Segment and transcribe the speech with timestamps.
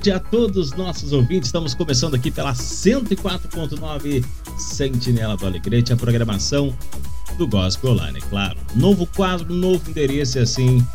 [0.00, 1.48] Tarde a todos os nossos ouvintes.
[1.48, 4.24] Estamos começando aqui pela 104.9
[4.56, 6.74] Sentinela do Alegrete, a programação
[7.36, 8.56] do Gospel Online, claro.
[8.74, 10.86] Novo quadro, novo endereço e assim,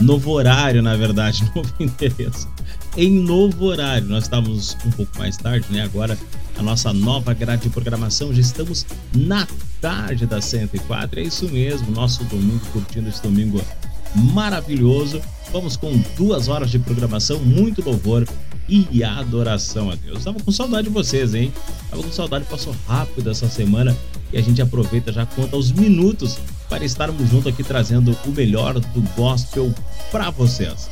[0.00, 2.48] novo horário, na verdade, novo endereço.
[2.96, 5.82] Em novo horário, nós estávamos um pouco mais tarde, né?
[5.82, 6.18] Agora
[6.58, 8.84] a nossa nova grade de programação, já estamos
[9.14, 9.46] na
[9.80, 11.20] tarde da 104.
[11.20, 13.62] É isso mesmo, nosso domingo, curtindo esse domingo
[14.14, 15.20] maravilhoso.
[15.52, 18.26] Vamos com duas horas de programação, muito louvor
[18.68, 20.24] e adoração a Deus.
[20.24, 21.52] Tava com saudade de vocês, hein?
[21.90, 23.96] Tava com saudade, passou rápido essa semana
[24.32, 28.74] e a gente aproveita já conta os minutos para estarmos juntos aqui trazendo o melhor
[28.78, 29.74] do gospel
[30.12, 30.88] para vocês.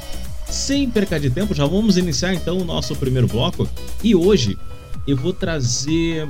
[0.46, 3.68] Sem perca de tempo, já vamos iniciar então o nosso primeiro bloco
[4.02, 4.58] e hoje
[5.06, 6.28] eu vou trazer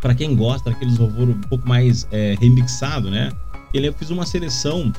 [0.00, 3.32] para quem gosta daqueles louvor um pouco mais é, remixado, né?
[3.72, 4.92] Eu fiz uma seleção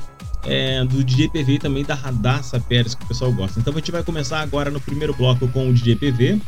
[0.46, 3.58] é, do DJ PV e também da Radassa Pérez, que o pessoal gosta.
[3.60, 6.40] Então a gente vai começar agora no primeiro bloco com o DJ PV,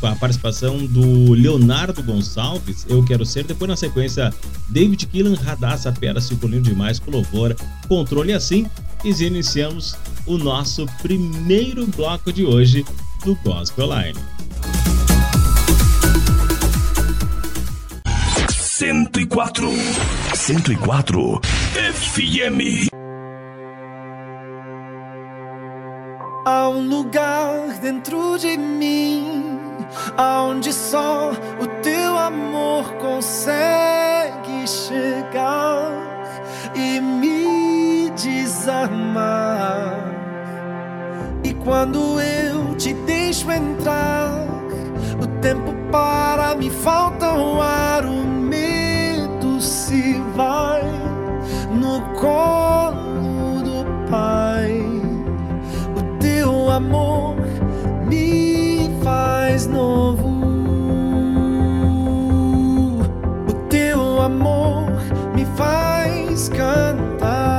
[0.00, 3.44] com a participação do Leonardo Gonçalves, Eu Quero Ser.
[3.44, 4.32] Depois, na sequência,
[4.68, 7.56] David Killan, Radassa Pérez, ficou lindo demais, com louvor,
[7.88, 8.66] controle assim.
[9.04, 12.84] E iniciamos o nosso primeiro bloco de hoje
[13.24, 14.18] do Gospel Line.
[18.50, 19.70] 104.
[20.34, 21.40] 104
[21.92, 22.88] FM.
[26.46, 29.58] Há um lugar dentro de mim,
[30.14, 35.90] aonde só o teu amor consegue chegar
[36.74, 39.94] e me desarmar.
[41.42, 44.46] E quando eu te deixo entrar,
[45.22, 50.82] o tempo para, me falta o ar, o medo se vai
[51.72, 54.53] no colo do Pai.
[56.64, 57.36] Teu amor
[58.08, 60.30] me faz novo.
[63.46, 64.90] O teu amor
[65.34, 67.53] me faz cantar,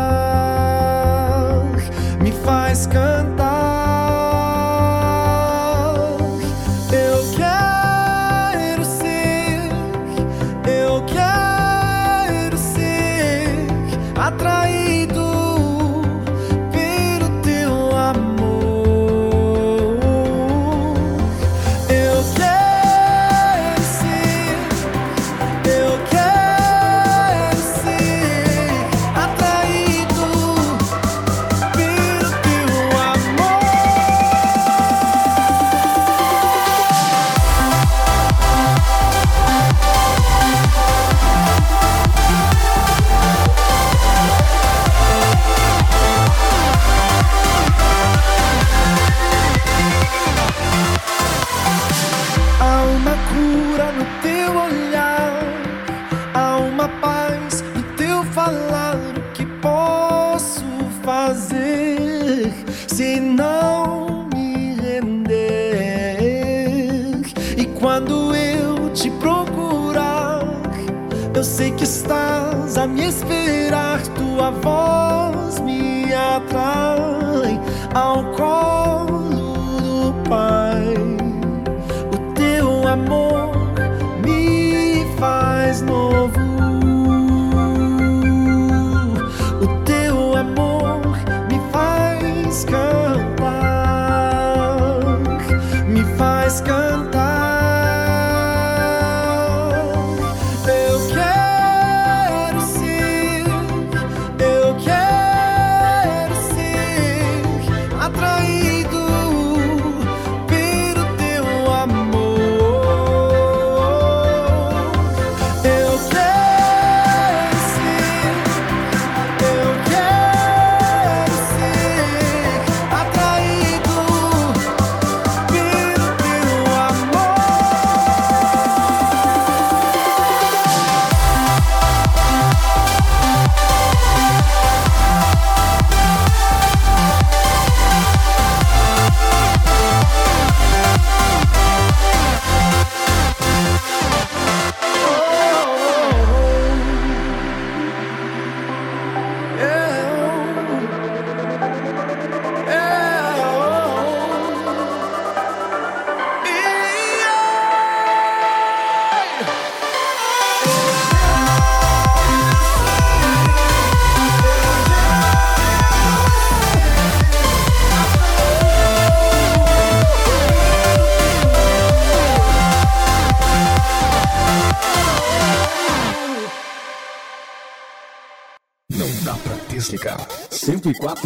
[180.86, 181.25] 104,9.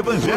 [0.00, 0.27] 问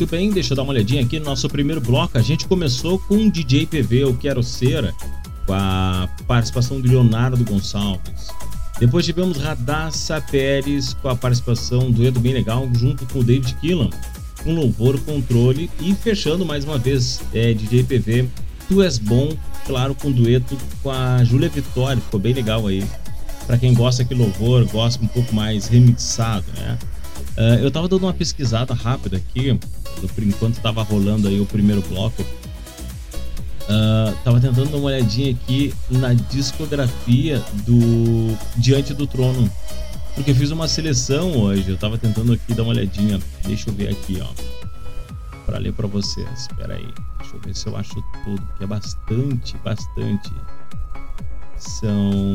[0.00, 2.16] Muito bem, deixa eu dar uma olhadinha aqui no nosso primeiro bloco.
[2.16, 4.94] A gente começou com DJ PV, Eu Quero Cera,
[5.46, 8.28] com a participação do Leonardo Gonçalves.
[8.78, 13.54] Depois tivemos Radassa Pérez com a participação do Edu Bem Legal, junto com o David
[13.56, 13.90] Killam,
[14.42, 15.70] com Louvor Controle.
[15.78, 18.26] E fechando mais uma vez, é, DJ PV,
[18.68, 22.82] Tu És Bom, claro, com dueto com a Júlia Vitória, ficou bem legal aí.
[23.46, 26.78] Para quem gosta que louvor, gosta um pouco mais remixado, né?
[27.40, 29.58] Ah, eu tava dando uma pesquisada rápida aqui,
[30.14, 32.22] por enquanto tava rolando aí o primeiro bloco.
[33.66, 39.50] Ah, tava tentando dar uma olhadinha aqui na discografia do Diante do Trono.
[40.14, 43.18] Porque fiz uma seleção hoje, eu tava tentando aqui dar uma olhadinha.
[43.46, 44.28] Deixa eu ver aqui, ó.
[45.46, 46.28] Pra ler pra vocês.
[46.40, 46.88] Espera aí.
[47.20, 50.30] Deixa eu ver se eu acho tudo, que é bastante, bastante.
[51.56, 52.34] São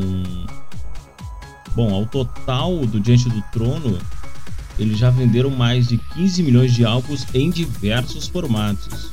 [1.76, 3.98] Bom, ao total do Diante do Trono,
[4.78, 9.10] eles já venderam mais de 15 milhões de álbuns em diversos formatos.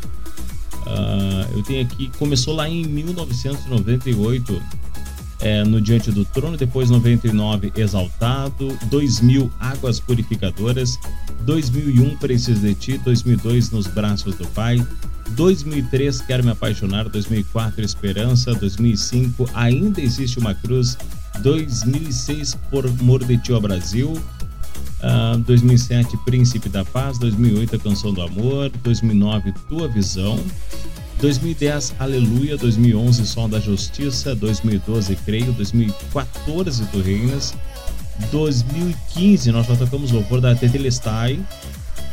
[0.85, 4.61] Ah, eu tenho aqui, começou lá em 1998,
[5.39, 10.97] é, no Diante do Trono, depois 99 Exaltado, 2000 Águas Purificadoras,
[11.41, 14.85] 2001 Preciso de Ti, 2002 Nos Braços do Pai,
[15.31, 20.97] 2003 Quero Me Apaixonar, 2004 Esperança, 2005 Ainda Existe Uma Cruz,
[21.41, 24.13] 2006 Por Amor de Ti ao Brasil,
[25.03, 30.39] ah, 2007 Príncipe da Paz, 2008 A Canção do Amor, 2009 Tua Visão,
[31.19, 37.53] 2010 Aleluia, 2011 Sol da Justiça, 2012 Creio, 2014 Tu Reinas,
[38.31, 41.39] 2015 nós já tocamos louvor da Tetelestai,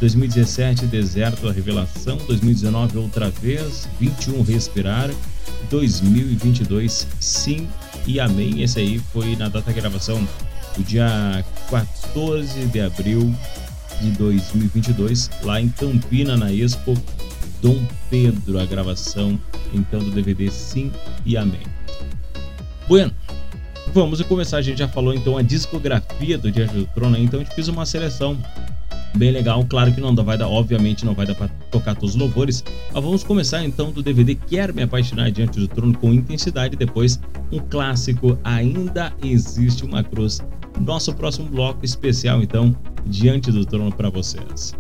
[0.01, 5.11] 2017 Deserto da Revelação, 2019 Outra Vez, 21 Respirar,
[5.71, 7.69] 2022 Sim
[8.07, 8.63] e Amém.
[8.63, 10.27] Esse aí foi na data da gravação
[10.77, 13.35] do dia 14 de abril
[14.01, 16.97] de 2022, lá em Campina, na Expo
[17.61, 17.79] Dom
[18.09, 19.39] Pedro, a gravação
[19.73, 20.91] então do DVD Sim
[21.25, 21.61] e Amém.
[22.89, 23.13] Bueno,
[23.93, 24.59] vamos começar.
[24.59, 27.69] A gente já falou então a discografia do Diante do Trono, então a gente fez
[27.69, 28.37] uma seleção
[29.17, 29.65] bem legal.
[29.69, 33.03] Claro que não vai dar, obviamente não vai dar para tocar todos os louvores, mas
[33.05, 36.77] vamos começar então do DVD Quero Me Apaixonar Diante do Trono com intensidade.
[36.77, 37.21] Depois,
[37.53, 40.41] um clássico Ainda Existe uma Cruz.
[40.81, 44.75] Nosso próximo bloco especial, então, Diante do Trono para vocês.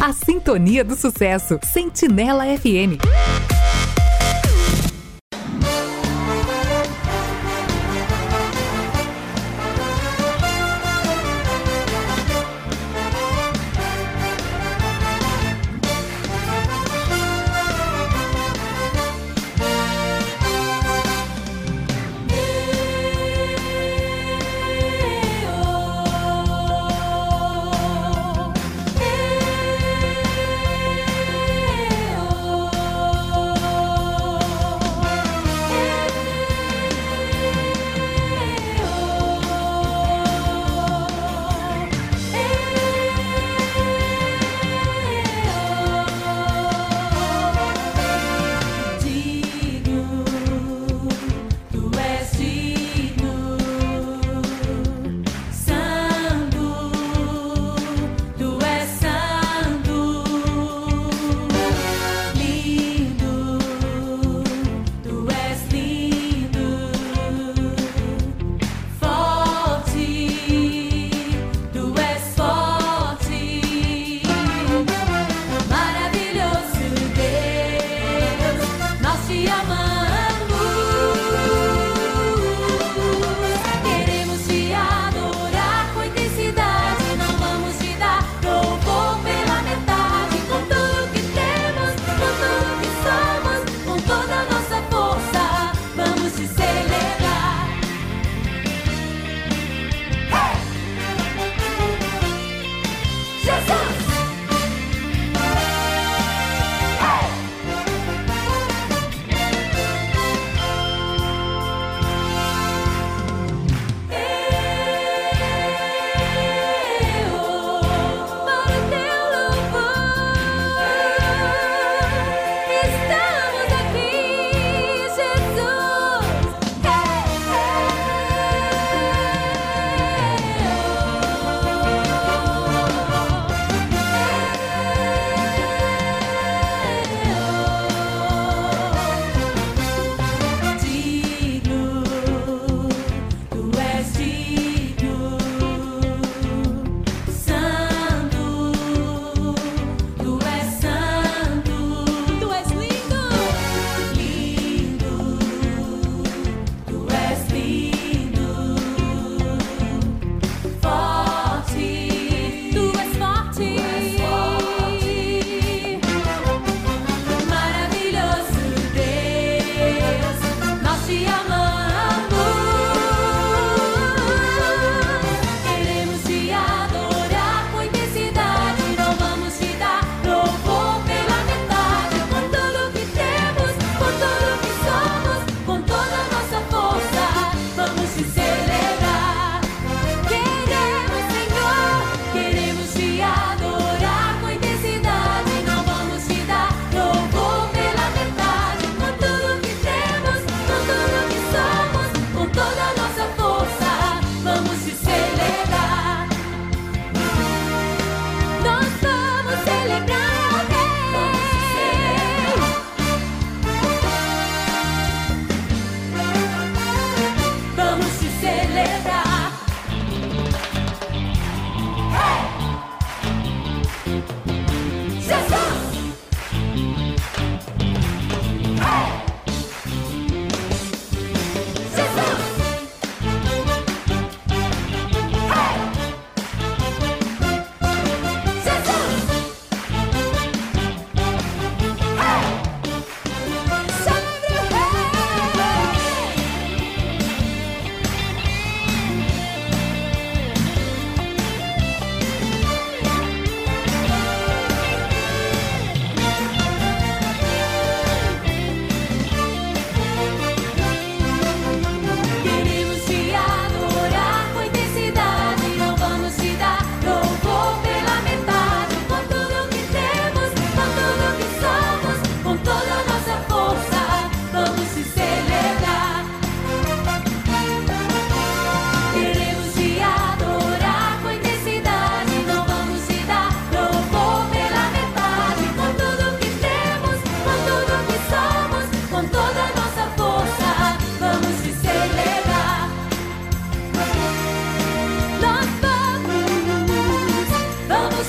[0.00, 2.96] A Sintonia do Sucesso, Sentinela FM.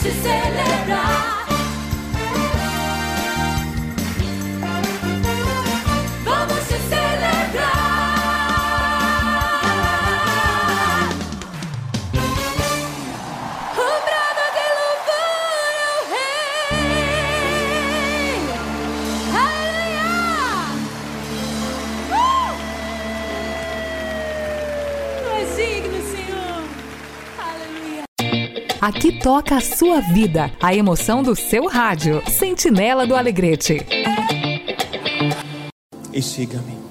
[0.10, 0.49] to say.
[29.20, 32.22] toca a sua vida, a emoção do seu rádio.
[32.28, 33.86] Sentinela do Alegrete.
[36.14, 36.89] E siga-me.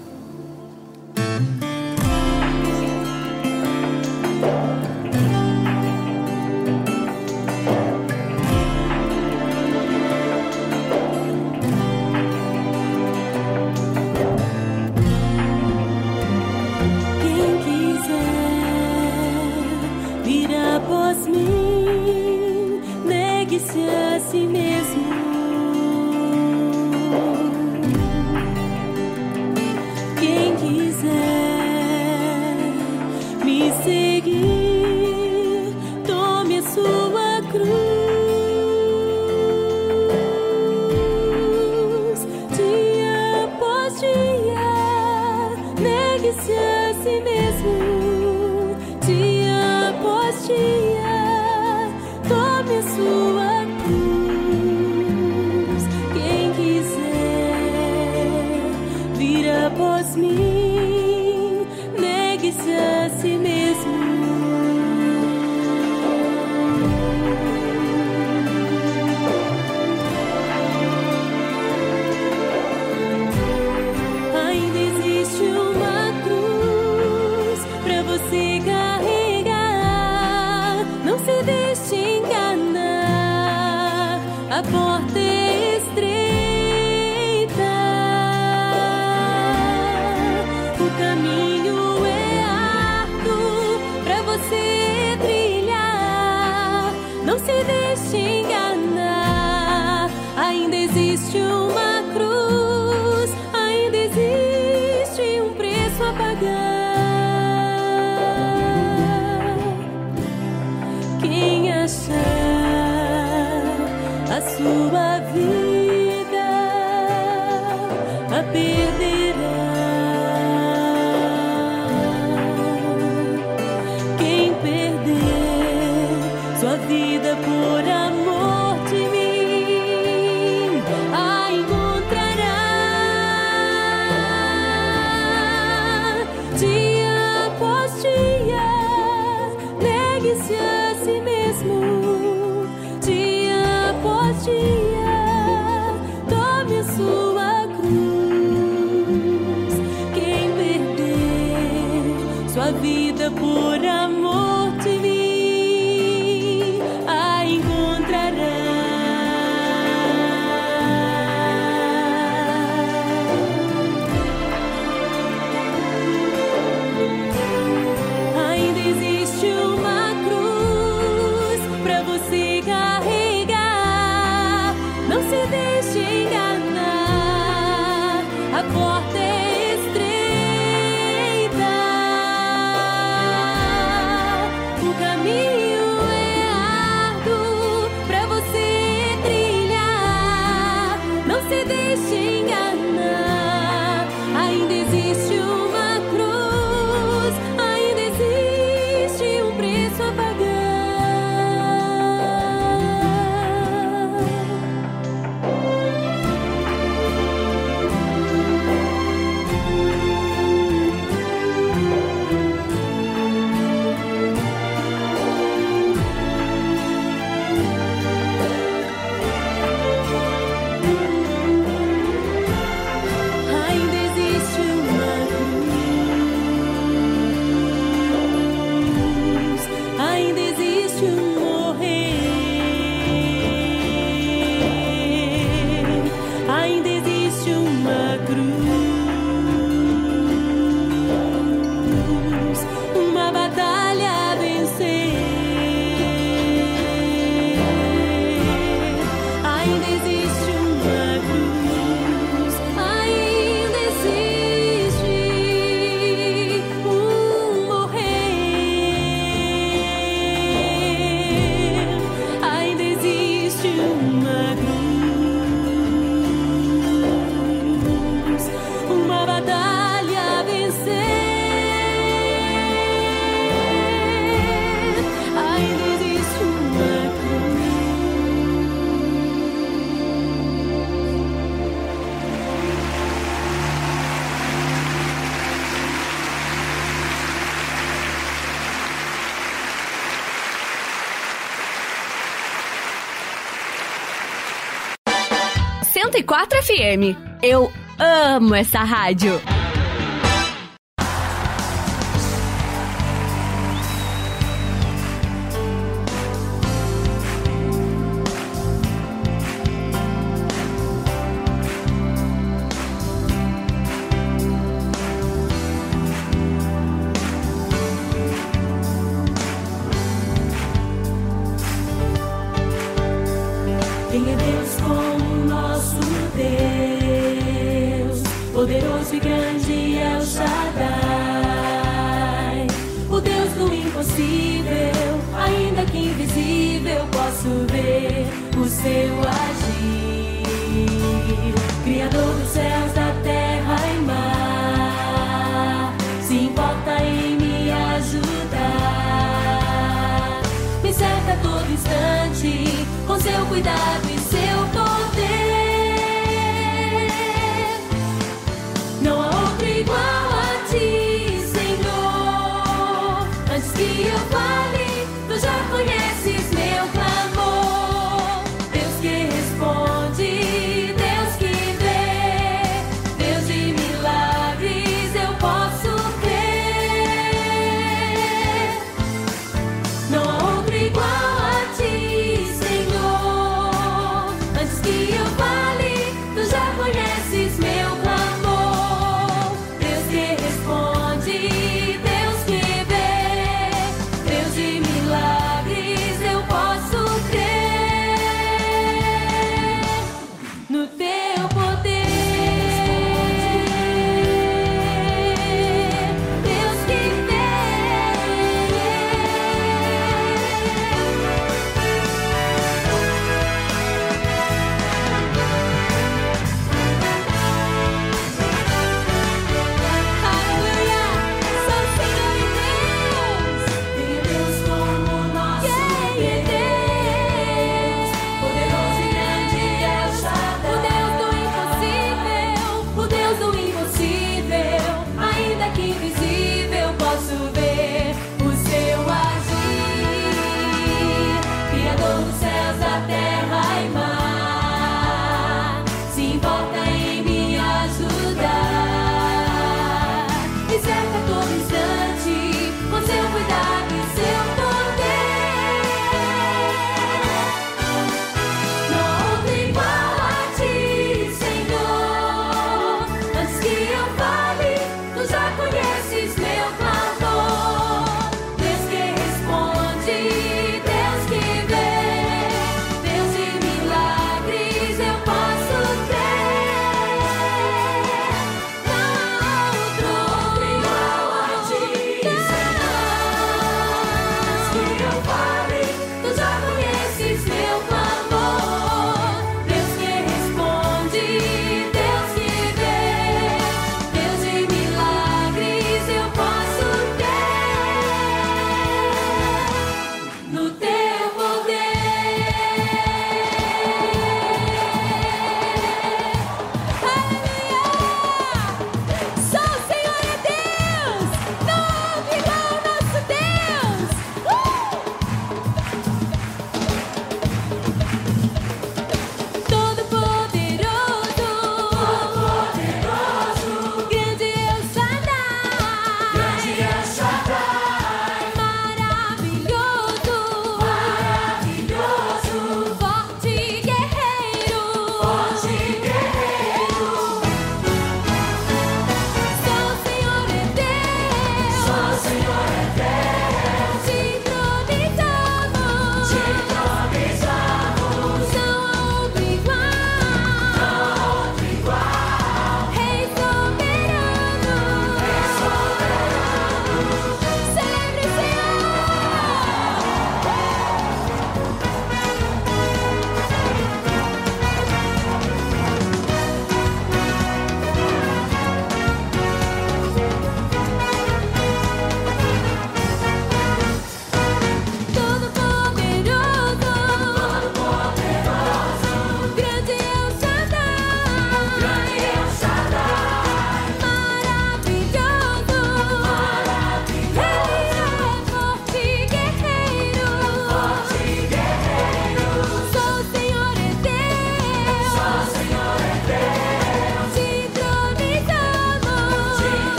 [296.28, 297.16] 104 FM.
[297.42, 299.40] Eu amo essa rádio.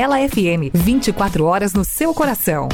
[0.00, 2.68] Sentinela FM, 24 horas no seu coração.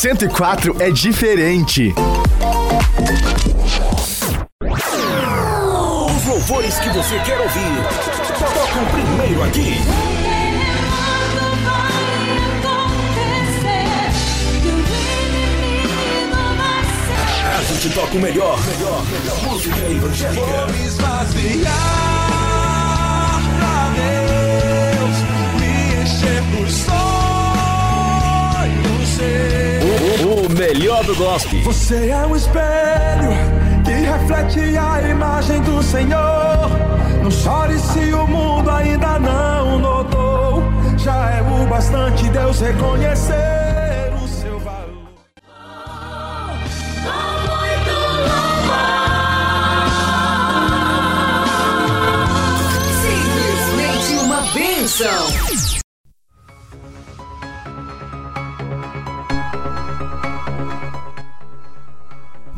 [0.00, 1.94] 104 é diferente.
[6.06, 7.84] Os louvores que você quer ouvir
[8.38, 9.76] tocam primeiro aqui.
[17.58, 19.42] A gente toca o melhor, melhor, melhor.
[19.42, 20.40] música evangélica.
[20.40, 21.76] Vou me esvaziar
[23.58, 23.90] pra
[24.96, 25.16] Deus,
[25.60, 25.72] me
[26.02, 27.00] encher por sonhos
[29.10, 29.79] seus.
[30.22, 31.62] O, melhor do gospel.
[31.62, 33.30] Você é um espelho
[33.84, 36.70] que reflete a imagem do Senhor.
[37.22, 40.62] Não chore se o mundo ainda não notou.
[40.98, 45.08] Já é o bastante Deus reconhecer o seu valor.
[53.02, 55.49] Simplesmente uma bênção.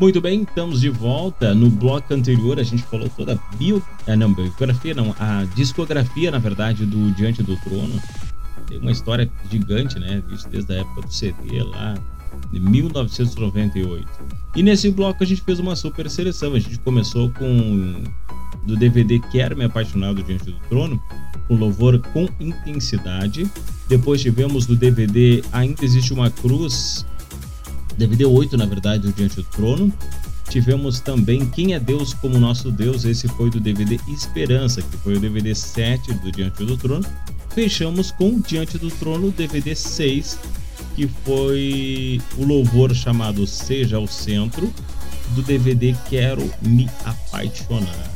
[0.03, 1.55] Muito bem, estamos de volta.
[1.55, 3.81] No bloco anterior a gente falou toda a bio...
[4.05, 8.01] ah, não, biografia, não, a discografia, na verdade, do Diante do Trono.
[8.67, 10.21] Tem uma história gigante, né?
[10.29, 11.93] Isso desde a época do CD lá,
[12.51, 14.05] de 1998.
[14.57, 16.53] E nesse bloco a gente fez uma super seleção.
[16.53, 18.03] A gente começou com
[18.65, 21.01] do DVD Quero Me Apaixonar do Diante do Trono,
[21.47, 23.49] com louvor com intensidade.
[23.87, 27.05] Depois tivemos do DVD Ainda Existe uma Cruz,
[27.97, 29.93] DVD 8, na verdade, do Diante do Trono.
[30.49, 35.15] Tivemos também Quem é Deus como Nosso Deus, esse foi do DVD Esperança, que foi
[35.15, 37.05] o DVD 7 do Diante do Trono.
[37.49, 40.37] Fechamos com Diante do Trono, DVD 6,
[40.95, 44.71] que foi o louvor chamado Seja o Centro,
[45.29, 48.12] do DVD Quero Me Apaixonar.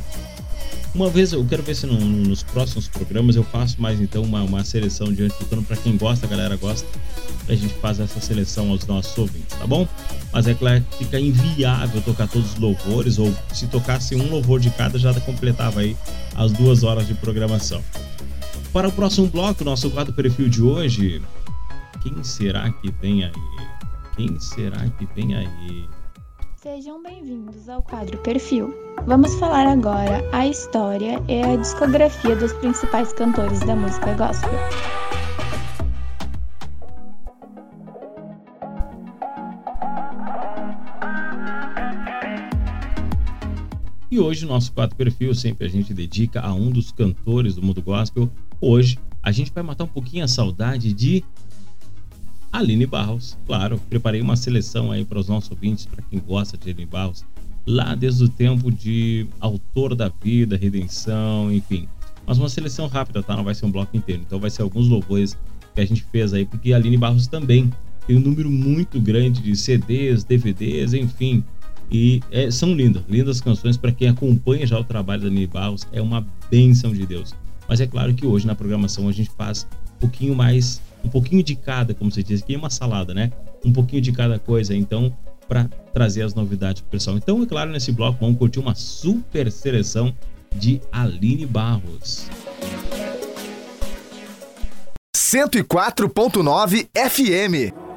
[0.94, 4.42] Uma vez, eu quero ver se no- nos próximos programas eu faço mais então uma,
[4.42, 6.86] uma seleção do trono para quem gosta, a galera gosta,
[7.48, 9.86] a gente faz essa seleção aos nossos ouvintes, tá bom?
[10.32, 14.58] Mas é claro que fica inviável tocar todos os louvores, ou se tocasse um louvor
[14.60, 15.96] de cada, já completava aí
[16.34, 17.82] as duas horas de programação.
[18.72, 21.22] Para o próximo bloco, nosso quadro perfil de hoje,
[22.02, 23.32] quem será que vem aí?
[24.16, 25.88] Quem será que vem aí?
[26.60, 28.74] Sejam bem-vindos ao quadro Perfil.
[29.06, 34.50] Vamos falar agora a história e a discografia dos principais cantores da música gospel.
[44.10, 47.62] E hoje o nosso quadro perfil sempre a gente dedica a um dos cantores do
[47.62, 48.28] mundo gospel.
[48.60, 51.22] Hoje a gente vai matar um pouquinho a saudade de
[52.52, 53.36] Aline Barros.
[53.46, 57.24] Claro, preparei uma seleção aí para os nossos ouvintes, para quem gosta de Aline Barros,
[57.66, 61.88] lá desde o tempo de Autor da Vida, Redenção, enfim.
[62.26, 63.36] Mas uma seleção rápida, tá?
[63.36, 64.22] Não vai ser um bloco inteiro.
[64.26, 65.36] Então vai ser alguns louvores
[65.74, 67.72] que a gente fez aí, porque a Aline Barros também
[68.06, 71.44] tem um número muito grande de CDs, DVDs, enfim.
[71.90, 75.86] E é, são lindas, lindas canções para quem acompanha já o trabalho da Aline Barros,
[75.92, 77.34] é uma bênção de Deus.
[77.68, 81.42] Mas é claro que hoje na programação a gente faz um pouquinho mais, um pouquinho
[81.42, 83.30] de cada, como você diz, que é uma salada, né?
[83.64, 85.14] Um pouquinho de cada coisa, então,
[85.48, 87.16] para trazer as novidades pro pessoal.
[87.16, 90.14] Então, é claro, nesse bloco vamos curtir uma super seleção
[90.54, 92.28] de Aline Barros.
[95.16, 97.87] 104.9 FM.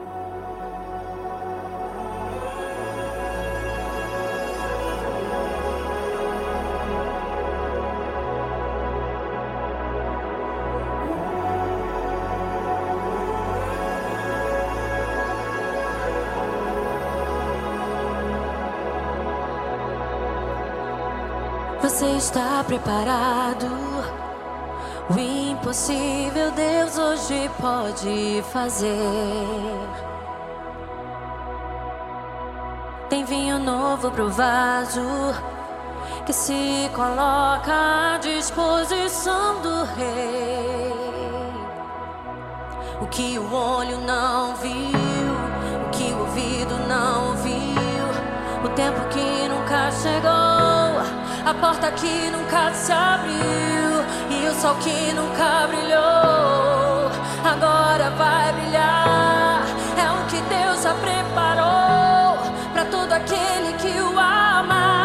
[22.02, 23.68] Você está preparado?
[25.08, 28.89] O impossível Deus hoje pode fazer.
[33.08, 34.99] Tem vinho novo pro vaso
[36.26, 40.93] que se coloca à disposição do rei.
[42.99, 44.72] O que o olho não viu,
[45.86, 50.61] o que o ouvido não ouviu, o tempo que nunca chegou,
[51.46, 57.10] a porta que nunca se abriu e o sol que nunca brilhou,
[57.44, 59.66] agora vai brilhar.
[59.98, 62.38] É o que Deus já preparou
[62.74, 65.01] para todo aquele que o ama.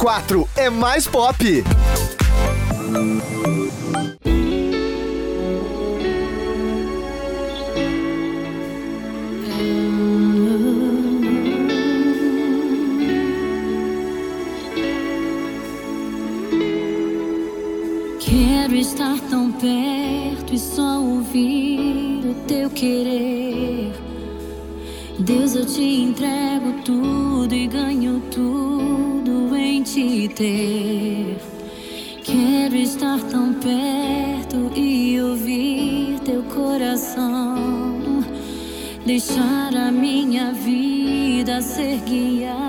[0.00, 1.62] quatro é mais pop.
[39.20, 42.59] deixar a minha vida ser guiada.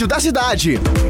[0.00, 1.09] rádio da cidade.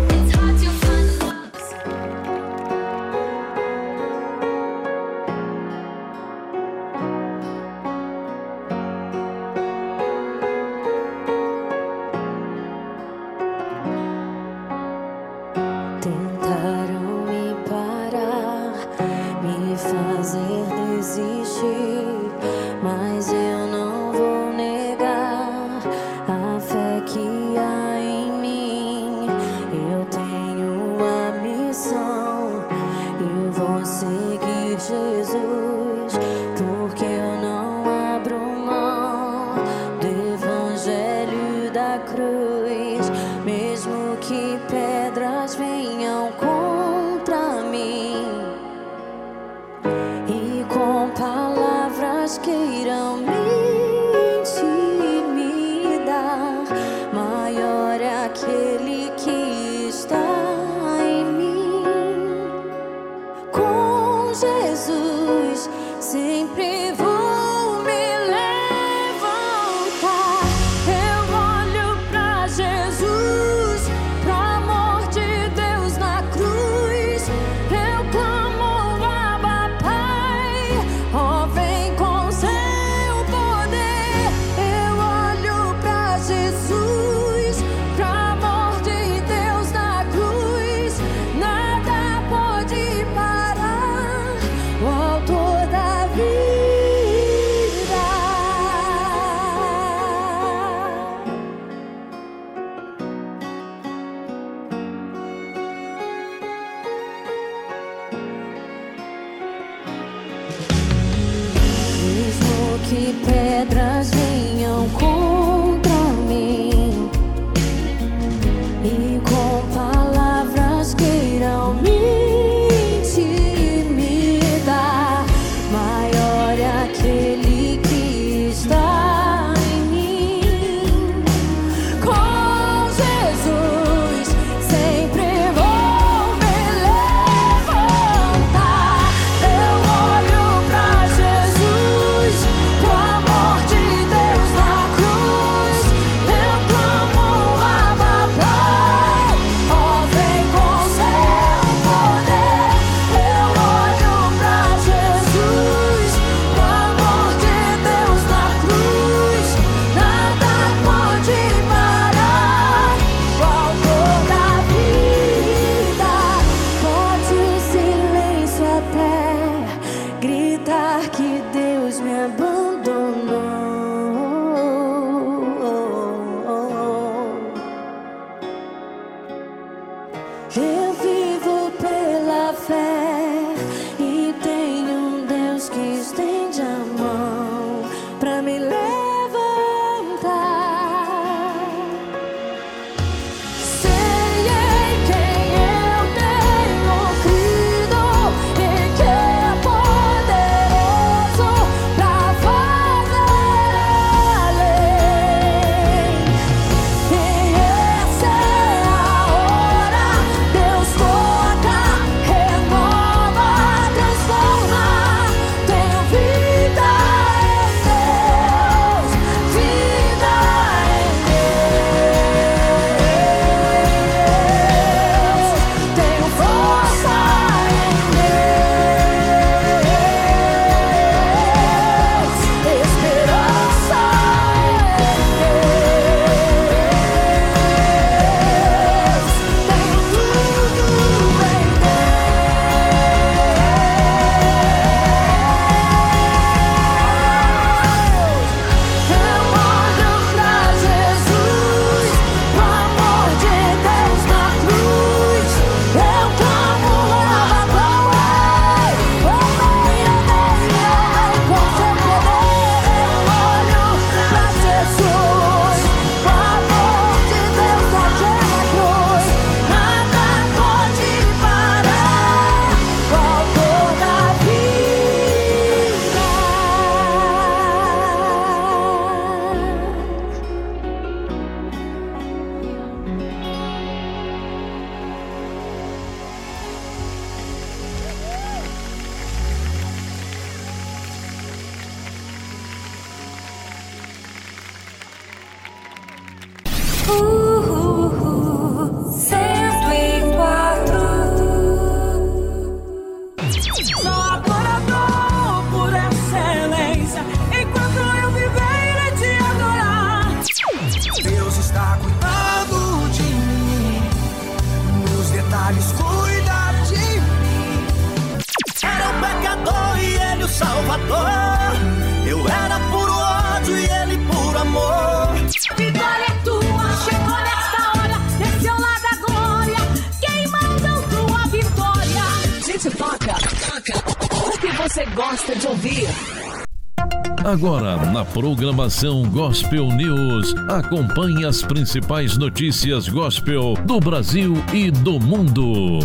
[338.40, 345.98] programação Gospel News, acompanhe as principais notícias gospel do Brasil e do mundo.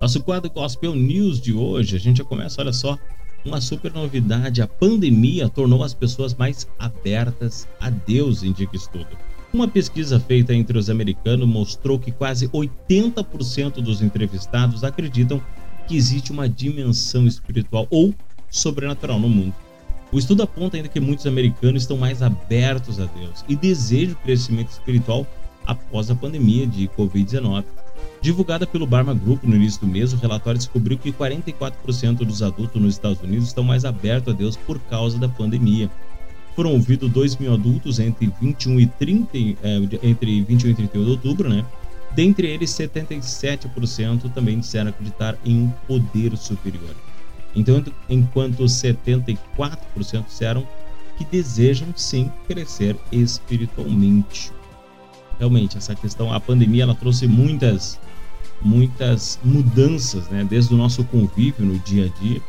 [0.00, 2.98] Nosso quadro Gospel News de hoje, a gente já começa, olha só,
[3.44, 4.62] uma super novidade.
[4.62, 9.18] A pandemia tornou as pessoas mais abertas a Deus, indica estudo.
[9.52, 15.42] Uma pesquisa feita entre os americanos mostrou que quase 80% dos entrevistados acreditam
[15.86, 18.14] que existe uma dimensão espiritual ou
[18.52, 19.54] sobrenatural no mundo.
[20.12, 24.70] O estudo aponta ainda que muitos americanos estão mais abertos a Deus e desejam crescimento
[24.70, 25.26] espiritual
[25.66, 27.64] após a pandemia de Covid-19.
[28.20, 32.80] Divulgada pelo Barma Group no início do mês, o relatório descobriu que 44% dos adultos
[32.80, 35.90] nos Estados Unidos estão mais abertos a Deus por causa da pandemia.
[36.54, 41.10] Foram ouvidos 2 mil adultos entre 21 e 30, é, entre 21 e 31 de
[41.10, 41.64] outubro, né?
[42.14, 46.94] Dentre eles, 77% também disseram acreditar em um poder superior.
[47.54, 49.36] Então, enquanto 74%
[50.26, 50.66] disseram
[51.16, 54.52] que desejam sim crescer espiritualmente.
[55.38, 57.98] Realmente, essa questão, a pandemia, ela trouxe muitas,
[58.60, 60.44] muitas mudanças, né?
[60.48, 62.40] Desde o nosso convívio no dia a dia,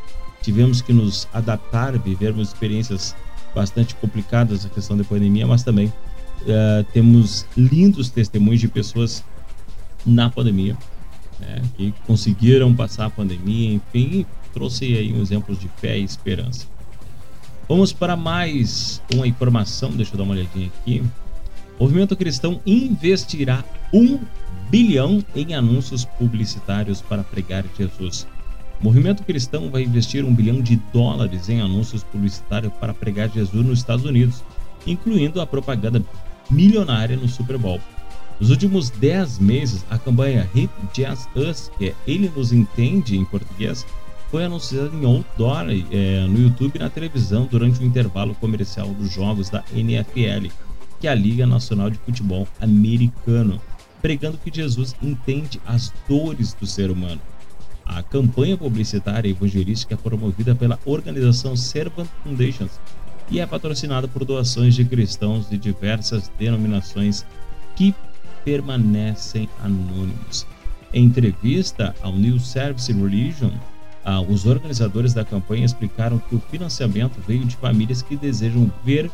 [0.42, 3.16] tivemos que nos adaptar, vivermos experiências
[3.54, 9.24] bastante complicadas a questão da pandemia, mas também uh, temos lindos testemunhos de pessoas
[10.06, 10.78] na pandemia
[11.40, 16.68] né, que conseguiram passar a pandemia, enfim, trouxe aí um exemplo de fé e esperança.
[17.68, 21.04] Vamos para mais uma informação, deixa eu dar uma olhadinha aqui.
[21.80, 24.20] O movimento cristão investirá um
[24.70, 28.28] bilhão em anúncios publicitários para pregar Jesus.
[28.80, 33.66] O movimento cristão vai investir um bilhão de dólares em anúncios publicitários para pregar Jesus
[33.66, 34.44] nos Estados Unidos,
[34.86, 36.04] incluindo a propaganda
[36.50, 37.80] milionária no Super Bowl.
[38.40, 43.24] Nos últimos 10 meses, a campanha Hit Just Us, que é Ele Nos Entende em
[43.24, 43.86] português,
[44.34, 49.14] foi anunciada em outdoor é, no YouTube e na televisão durante o intervalo comercial dos
[49.14, 50.48] jogos da NFL,
[51.00, 53.62] que é a Liga Nacional de Futebol Americano,
[54.02, 57.22] pregando que Jesus entende as dores do ser humano.
[57.86, 62.72] A campanha publicitária evangelística é promovida pela organização Servant Foundations
[63.30, 67.24] e é patrocinada por doações de cristãos de diversas denominações
[67.76, 67.94] que
[68.44, 70.48] permanecem anônimos.
[70.92, 73.52] Em entrevista ao New Service Religion,
[74.06, 79.10] ah, os organizadores da campanha explicaram que o financiamento veio de famílias que desejam ver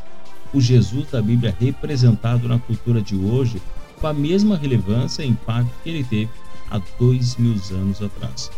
[0.53, 3.61] o Jesus da Bíblia representado na cultura de hoje
[3.99, 6.29] com a mesma relevância e impacto que ele teve
[6.71, 8.49] há dois mil anos atrás.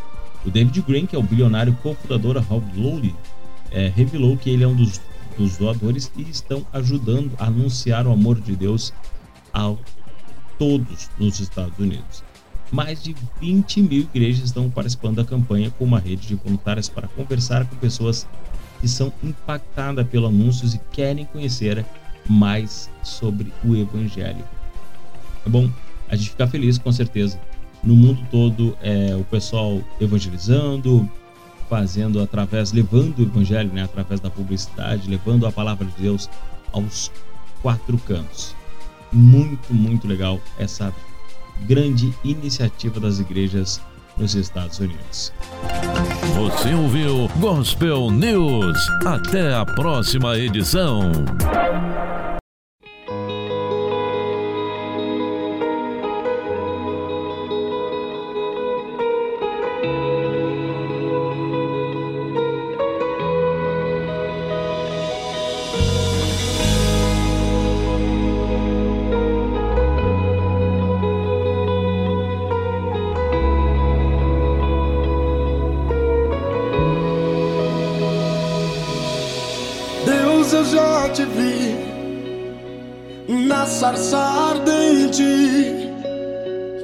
[0.45, 3.15] O David Green, que é o bilionário cofundador da Rob Lowry,
[3.69, 5.01] é, revelou que ele é um dos,
[5.37, 8.93] dos doadores e estão ajudando a anunciar o amor de Deus
[9.53, 9.73] a
[10.57, 12.23] todos nos Estados Unidos.
[12.71, 17.07] Mais de 20 mil igrejas estão participando da campanha com uma rede de voluntários para
[17.07, 18.27] conversar com pessoas
[18.79, 21.85] que são impactadas pelos anúncios e querem conhecer
[22.27, 24.43] mais sobre o Evangelho.
[25.45, 25.69] É bom
[26.09, 27.39] a gente ficar feliz com certeza
[27.83, 31.09] no mundo todo é, o pessoal evangelizando,
[31.69, 36.29] fazendo através, levando o evangelho, né, através da publicidade, levando a palavra de Deus
[36.71, 37.11] aos
[37.61, 38.55] quatro cantos.
[39.11, 40.93] Muito, muito legal essa
[41.65, 43.81] grande iniciativa das igrejas
[44.17, 45.33] nos Estados Unidos.
[46.35, 48.77] Você ouviu Gospel News.
[49.05, 51.11] Até a próxima edição.
[81.13, 81.75] Te vi
[83.47, 85.23] na sarça ardente.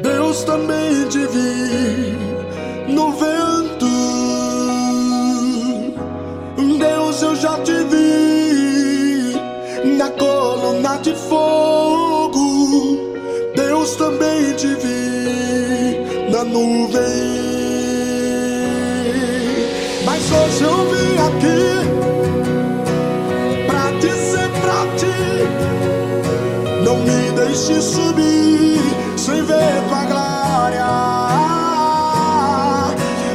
[0.02, 3.88] Deus também te vi no vento.
[6.78, 9.34] Deus, eu já te vi
[9.98, 13.14] na coluna de fogo.
[13.56, 17.48] Deus também te vi na nuvem.
[20.06, 21.87] Mas hoje eu vim aqui
[27.38, 28.82] deixe subir
[29.16, 30.88] sem ver tua glória.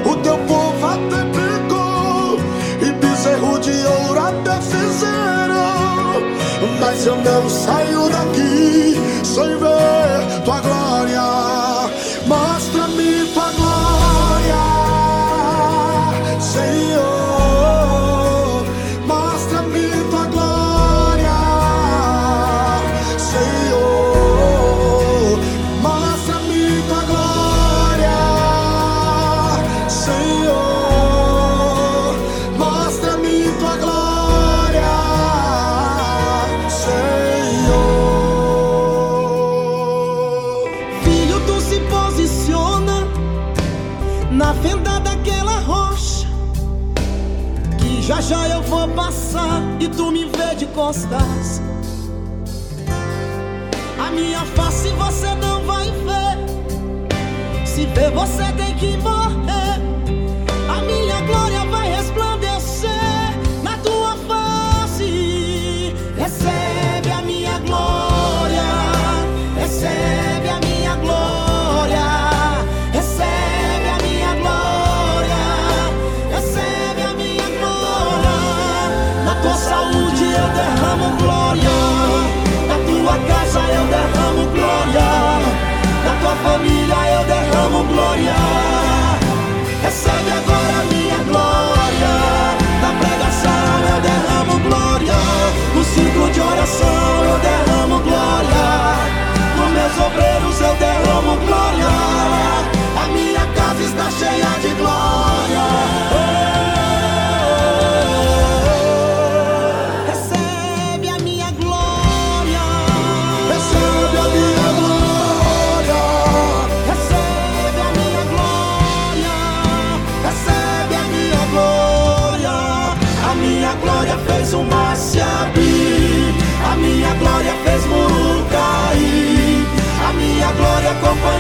[0.05, 2.41] O teu povo até pecou
[2.81, 6.21] e bezerro de ouro até fizeram.
[6.81, 11.62] Mas eu não saio daqui sem ver tua glória.
[50.75, 51.61] costas.
[53.99, 57.67] A minha face você não vai ver.
[57.67, 59.22] Se ver, você tem que morrer.
[88.15, 88.52] gloria.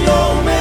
[0.05, 0.52] Wyoming.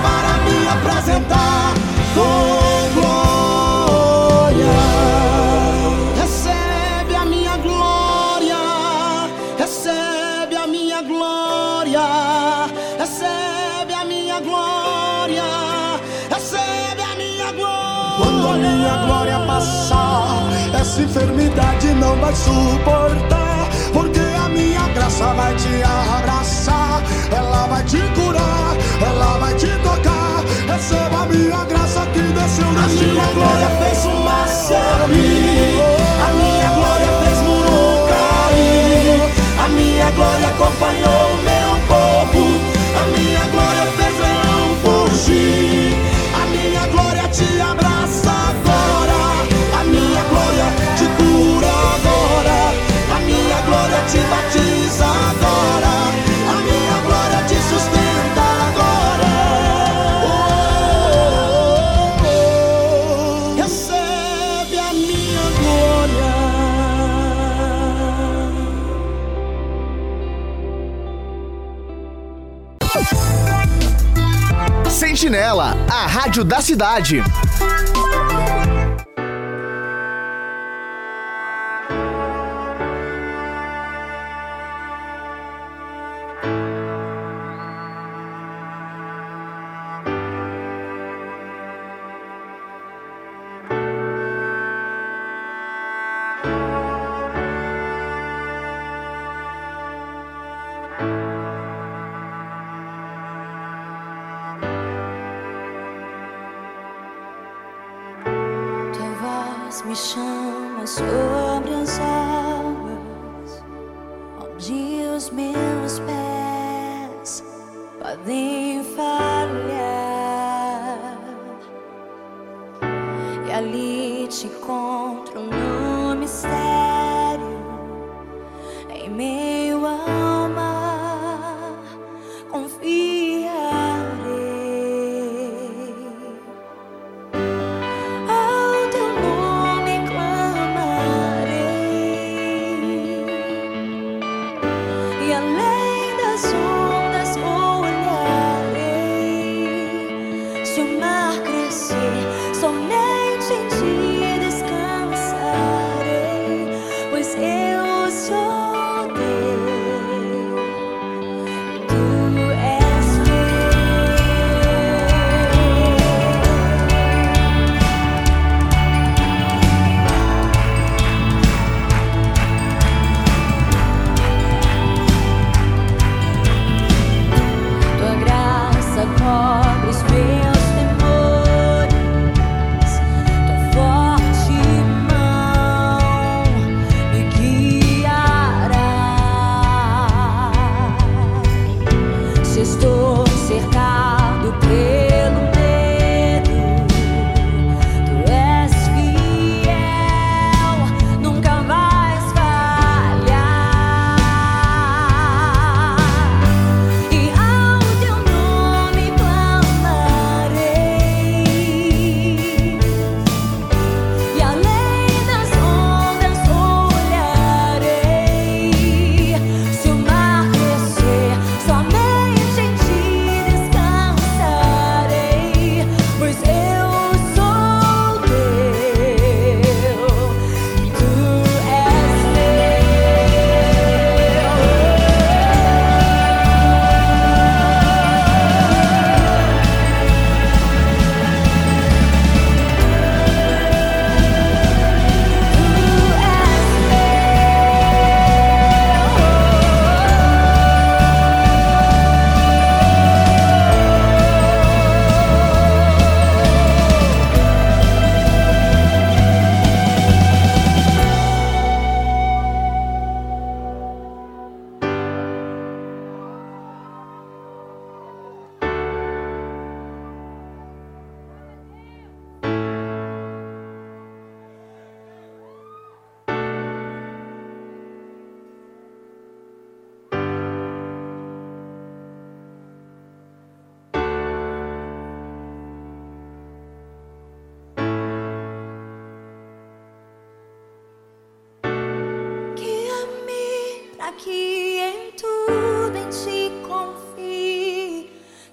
[0.00, 1.74] para me apresentar
[2.14, 4.66] com glória.
[6.20, 8.56] Recebe a minha glória,
[9.58, 12.00] recebe a minha glória,
[12.98, 15.44] recebe a minha glória,
[16.30, 18.16] recebe a minha glória.
[18.18, 20.48] Quando a minha glória passar,
[20.80, 27.98] essa enfermidade não vai suportar, porque a minha graça vai te abraçar, ela vai te
[28.14, 28.21] curar.
[40.64, 41.21] 我欢乐
[75.32, 77.22] Sentinela, a rádio da cidade.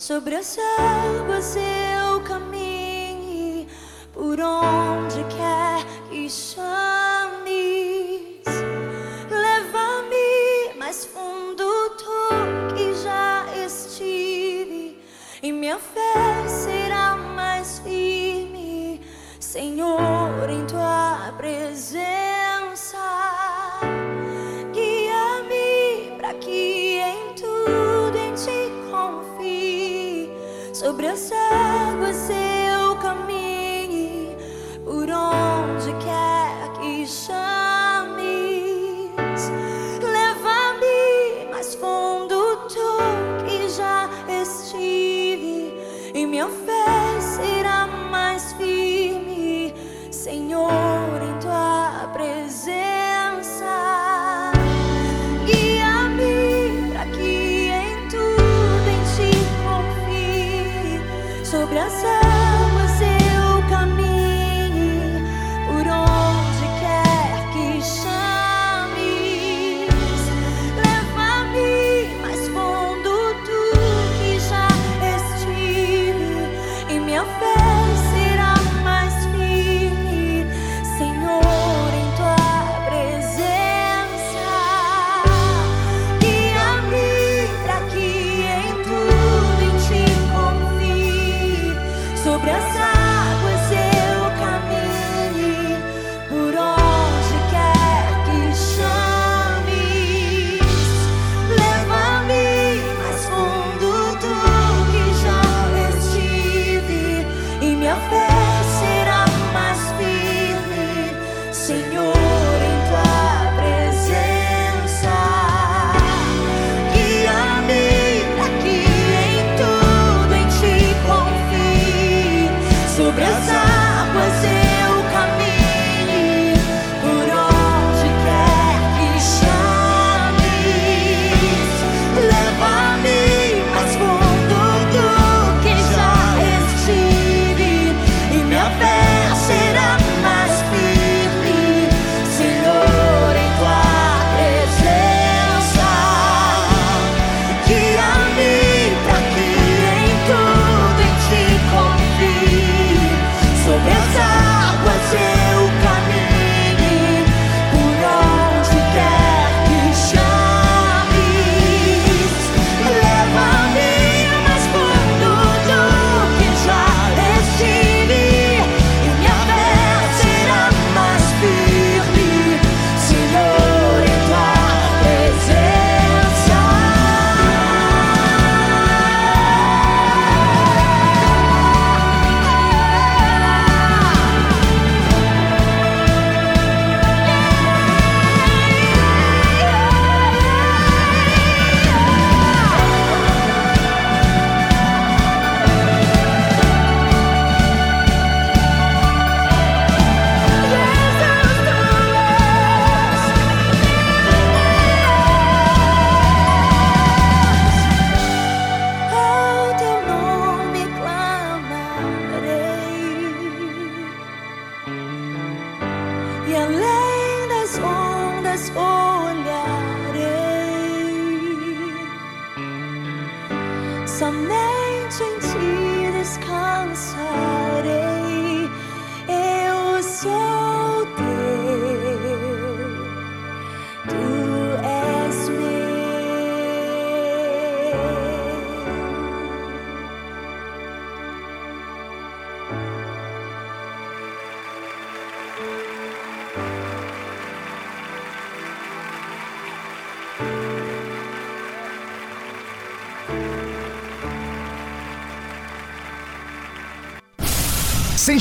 [0.10, 1.45] Sobre as águas.
[1.45, 1.99] você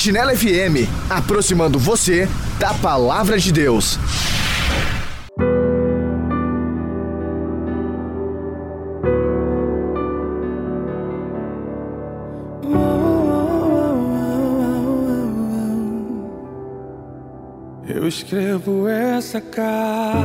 [0.09, 2.27] Sentinela FM, aproximando você
[2.59, 3.99] da palavra de Deus.
[17.87, 20.23] Eu escrevo essa carta,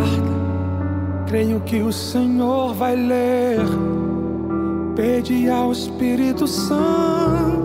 [1.27, 3.59] creio que o Senhor vai ler.
[4.95, 7.62] Pedi ao Espírito Santo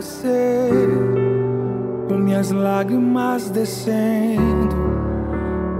[0.00, 0.70] você,
[2.08, 4.76] com minhas lágrimas descendo,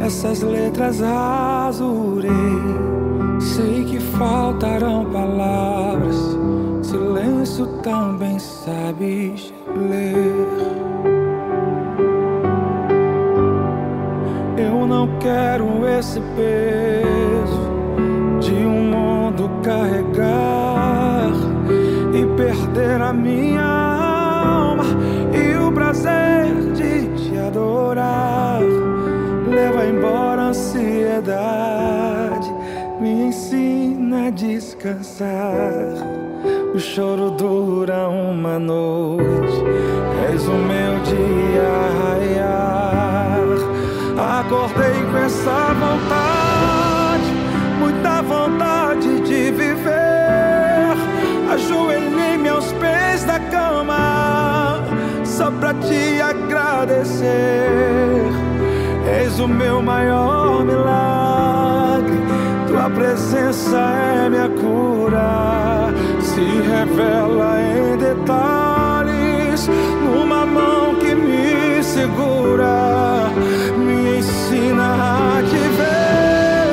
[0.00, 2.30] essas letras rasurei.
[3.38, 6.16] Sei que faltarão palavras,
[6.82, 9.54] silêncio também sabes
[9.88, 10.34] ler.
[14.58, 16.87] Eu não quero esse peso
[36.74, 39.62] O choro dura uma noite,
[40.32, 41.68] és o meu dia
[42.00, 43.42] raiar.
[44.40, 47.30] Acordei com essa vontade,
[47.78, 50.96] muita vontade de viver.
[51.52, 54.82] Ajoelhei-me aos pés da cama,
[55.22, 57.26] só pra te agradecer.
[59.20, 61.27] És o meu maior milagre,
[62.98, 65.94] presença é minha cura.
[66.20, 69.70] Se revela em detalhes,
[70.04, 73.30] numa mão que me segura,
[73.76, 76.70] me ensina a te ver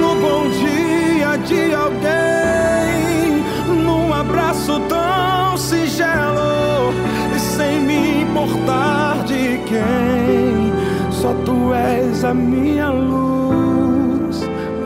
[0.00, 3.44] no bom dia de alguém,
[3.84, 6.92] num abraço tão singelo,
[7.34, 10.72] e sem me importar de quem.
[11.10, 13.18] Só tu és a minha luz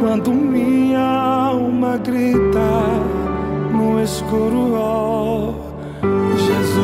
[0.03, 0.32] quando
[1.93, 2.70] alma grita
[3.70, 5.55] no escuro, ó
[6.36, 6.82] Jesus.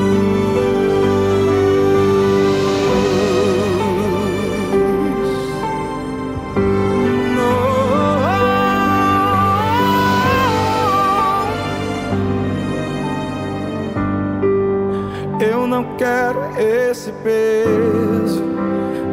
[15.40, 18.44] Eu não quero esse peso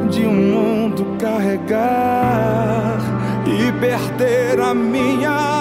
[0.10, 3.00] de um mundo carregar
[3.46, 5.55] e perder a minha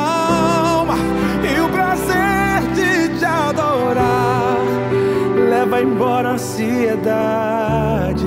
[5.74, 8.24] Leva embora a ansiedade,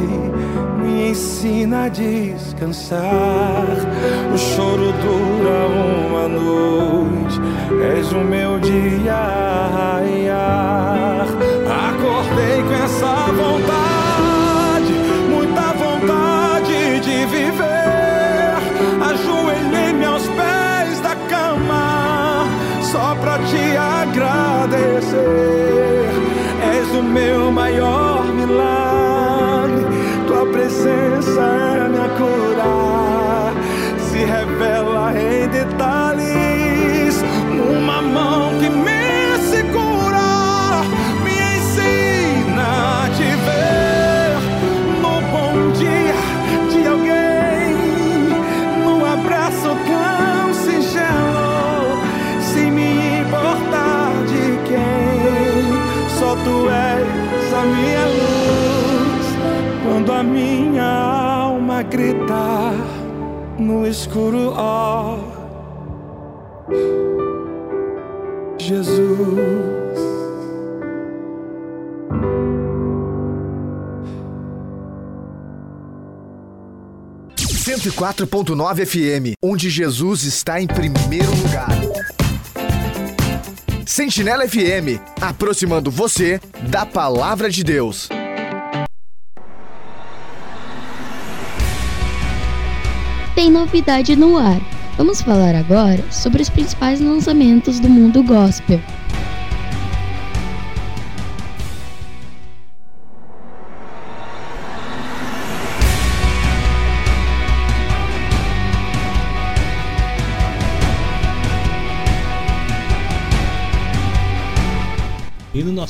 [0.79, 3.63] me ensina a descansar.
[4.33, 5.67] O choro dura
[6.09, 7.39] uma noite,
[7.95, 9.15] és o meu dia.
[11.87, 14.93] Acordei com essa vontade,
[15.29, 18.57] muita vontade de viver.
[19.09, 22.45] Ajoelhei-me aos pés da cama,
[22.81, 25.56] só pra te agradecer.
[27.67, 29.83] Maior milagre,
[30.25, 33.51] tua presença é minha cura.
[33.99, 36.06] Se revela em detalhes,
[57.57, 59.25] a minha luz
[59.83, 62.73] quando a minha alma gritar
[63.57, 65.17] no escuro, ó
[68.59, 69.77] Jesus.
[77.67, 81.86] 104.9 FM, onde Jesus está em primeiro lugar.
[83.97, 88.07] Sentinela FM, aproximando você da palavra de Deus.
[93.33, 94.61] Tem novidade no ar.
[94.97, 98.79] Vamos falar agora sobre os principais lançamentos do mundo gospel.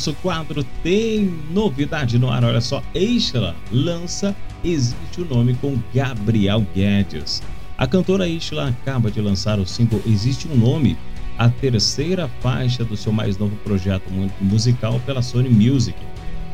[0.07, 2.43] Nosso quadro tem novidade no ar.
[2.43, 7.43] Olha só, Isla lança Existe o Nome com Gabriel Guedes.
[7.77, 10.97] A cantora Isla acaba de lançar o single Existe um Nome,
[11.37, 15.97] a terceira faixa do seu mais novo projeto mu- musical pela Sony Music.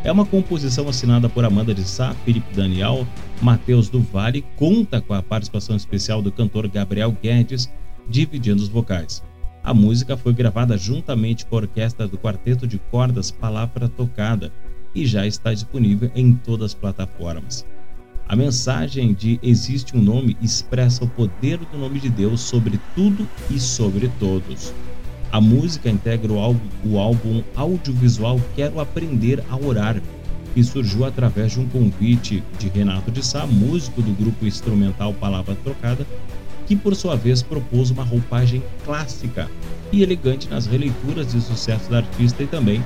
[0.03, 3.07] É uma composição assinada por Amanda de Sá, Felipe Daniel,
[3.41, 7.71] Matheus do Vale, conta com a participação especial do cantor Gabriel Guedes,
[8.09, 9.23] dividindo os vocais.
[9.63, 14.51] A música foi gravada juntamente com a orquestra do quarteto de cordas Palavra Tocada
[14.93, 17.65] e já está disponível em todas as plataformas.
[18.27, 23.25] A mensagem de Existe um Nome expressa o poder do nome de Deus sobre tudo
[23.49, 24.73] e sobre todos.
[25.31, 30.01] A música integra o álbum, o álbum audiovisual Quero Aprender a Orar,
[30.53, 35.55] que surgiu através de um convite de Renato de Sá, músico do grupo instrumental Palavra
[35.55, 36.05] Trocada,
[36.65, 39.49] que por sua vez propôs uma roupagem clássica
[39.91, 42.83] e elegante nas releituras de sucesso da artista e também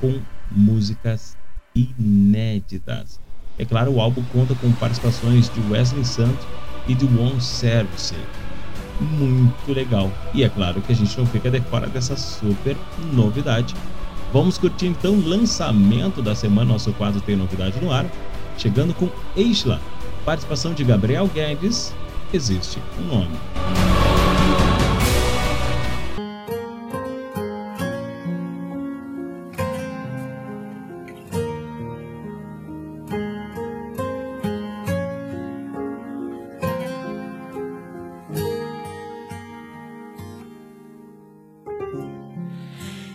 [0.00, 0.20] com
[0.50, 1.36] músicas
[1.74, 3.20] inéditas.
[3.58, 6.46] É claro, o álbum conta com participações de Wesley Santos
[6.86, 8.14] e de One Service.
[9.00, 10.10] Muito legal.
[10.32, 12.76] E é claro que a gente não fica de fora dessa super
[13.12, 13.74] novidade.
[14.32, 16.72] Vamos curtir então o lançamento da semana.
[16.72, 18.06] Nosso quadro tem novidade no ar.
[18.58, 19.80] Chegando com Eisla,
[20.24, 21.94] participação de Gabriel Guedes.
[22.32, 23.38] Existe um nome.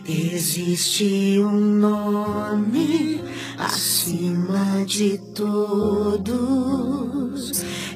[0.07, 3.21] Existe um nome
[3.57, 6.71] acima de todos,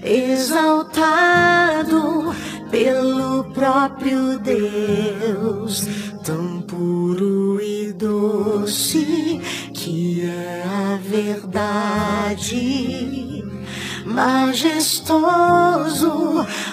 [0.06, 1.96] exaltado
[2.70, 5.88] pelo próprio Deus,
[6.24, 9.42] tão puro e doce
[9.74, 13.26] que é a verdade
[14.06, 15.16] majestoso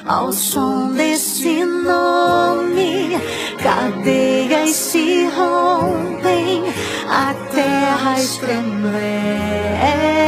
[0.06, 3.18] ao som desse nome.
[3.62, 6.64] Cadeias se rompem,
[7.08, 10.21] a terra estremece.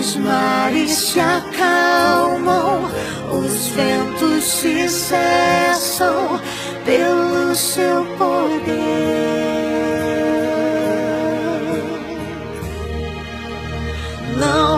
[0.00, 2.90] Os mares se acalmam,
[3.30, 6.40] os ventos se cessam
[6.86, 8.70] pelo seu poder.
[14.38, 14.69] Não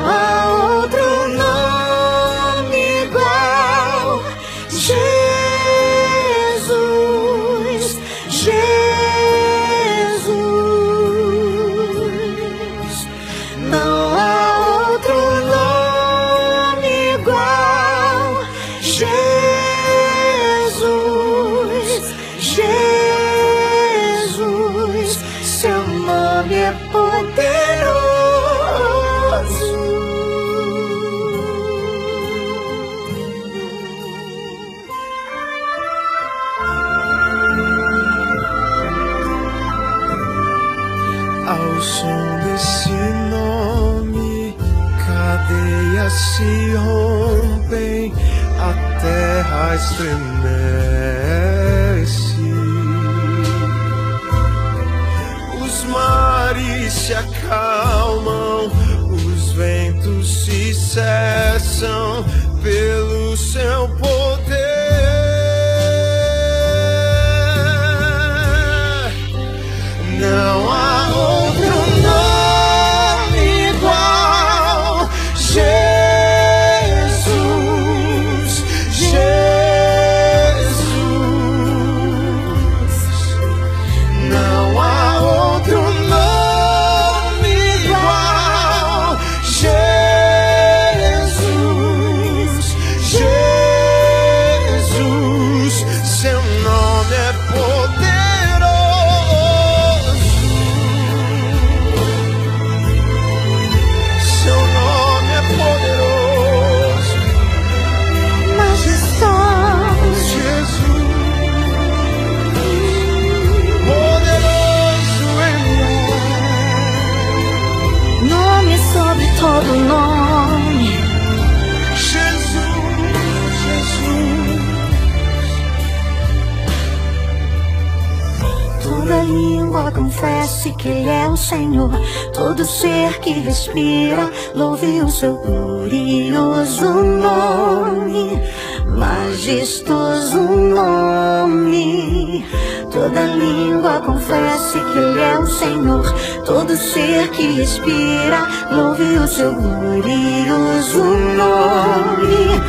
[132.63, 138.41] Todo ser que respira, louve o seu glorioso nome.
[138.87, 142.47] Majestoso nome.
[142.93, 146.15] Toda língua confesse que Ele é o Senhor.
[146.47, 151.03] Todo ser que respira, louve o seu glorioso
[151.35, 152.61] nome.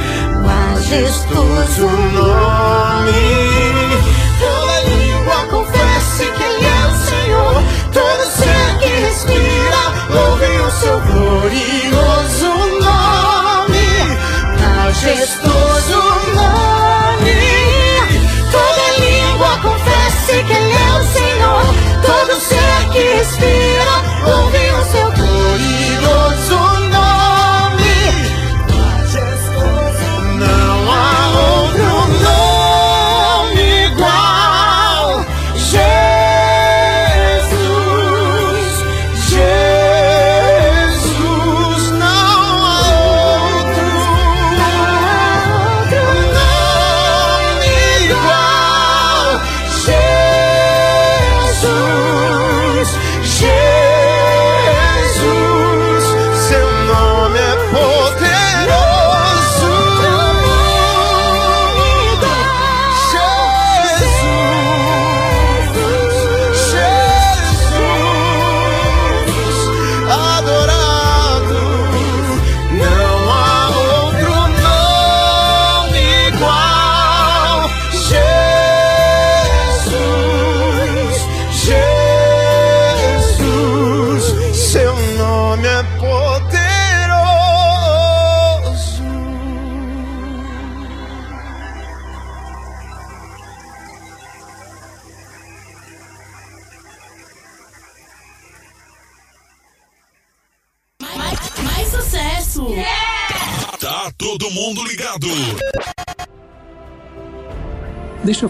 [0.44, 3.53] Majestoso nome.
[9.04, 12.48] Respira, louve o seu glorioso
[12.82, 13.88] nome.
[14.60, 16.02] Majestoso
[16.36, 16.83] nome.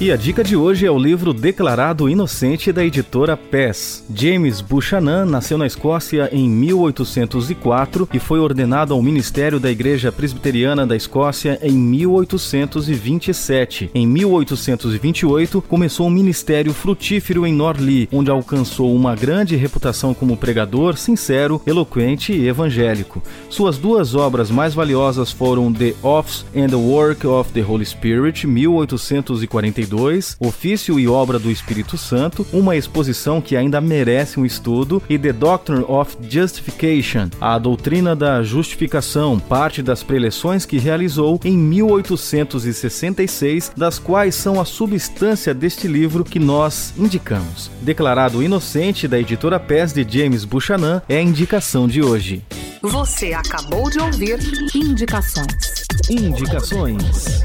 [0.00, 4.01] E a dica de hoje é o livro Declarado Inocente da editora PES.
[4.14, 10.86] James Buchanan nasceu na Escócia em 1804 e foi ordenado ao ministério da Igreja Presbiteriana
[10.86, 13.90] da Escócia em 1827.
[13.94, 20.94] Em 1828, começou um ministério frutífero em Norley, onde alcançou uma grande reputação como pregador
[20.96, 23.22] sincero, eloquente e evangélico.
[23.48, 28.46] Suas duas obras mais valiosas foram The Office and the Work of the Holy Spirit,
[28.46, 34.01] 1842, Ofício e Obra do Espírito Santo, uma exposição que ainda merece
[34.36, 40.78] um estudo, e The Doctrine of Justification, a doutrina da justificação, parte das preleções que
[40.78, 47.70] realizou em 1866, das quais são a substância deste livro que nós indicamos.
[47.80, 52.42] Declarado inocente da editora PES de James Buchanan é a indicação de hoje.
[52.82, 54.40] Você acabou de ouvir
[54.74, 55.84] Indicações.
[56.10, 57.44] Indicações.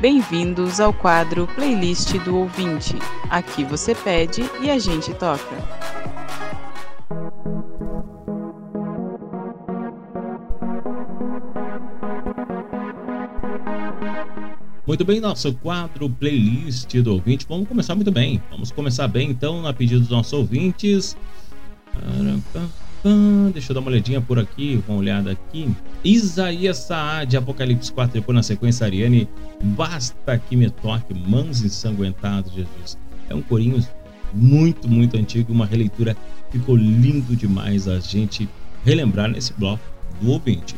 [0.00, 2.94] Bem-vindos ao quadro Playlist do Ouvinte.
[3.28, 5.56] Aqui você pede e a gente toca.
[14.86, 17.44] Muito bem, nosso quadro playlist do ouvinte.
[17.48, 18.40] Vamos começar muito bem.
[18.50, 21.16] Vamos começar bem então, na pedido dos nossos ouvintes.
[23.52, 25.68] Deixa eu dar uma olhadinha por aqui, uma olhada aqui.
[26.04, 29.28] Isaías Saad, Apocalipse 4, depois na sequência Ariane.
[29.62, 32.98] Basta que me toque, mãos ensanguentadas, Jesus.
[33.28, 33.84] É um corinho
[34.34, 36.16] muito, muito antigo, uma releitura
[36.50, 38.48] ficou lindo demais a gente
[38.84, 39.82] relembrar nesse bloco
[40.20, 40.74] do ouvinte.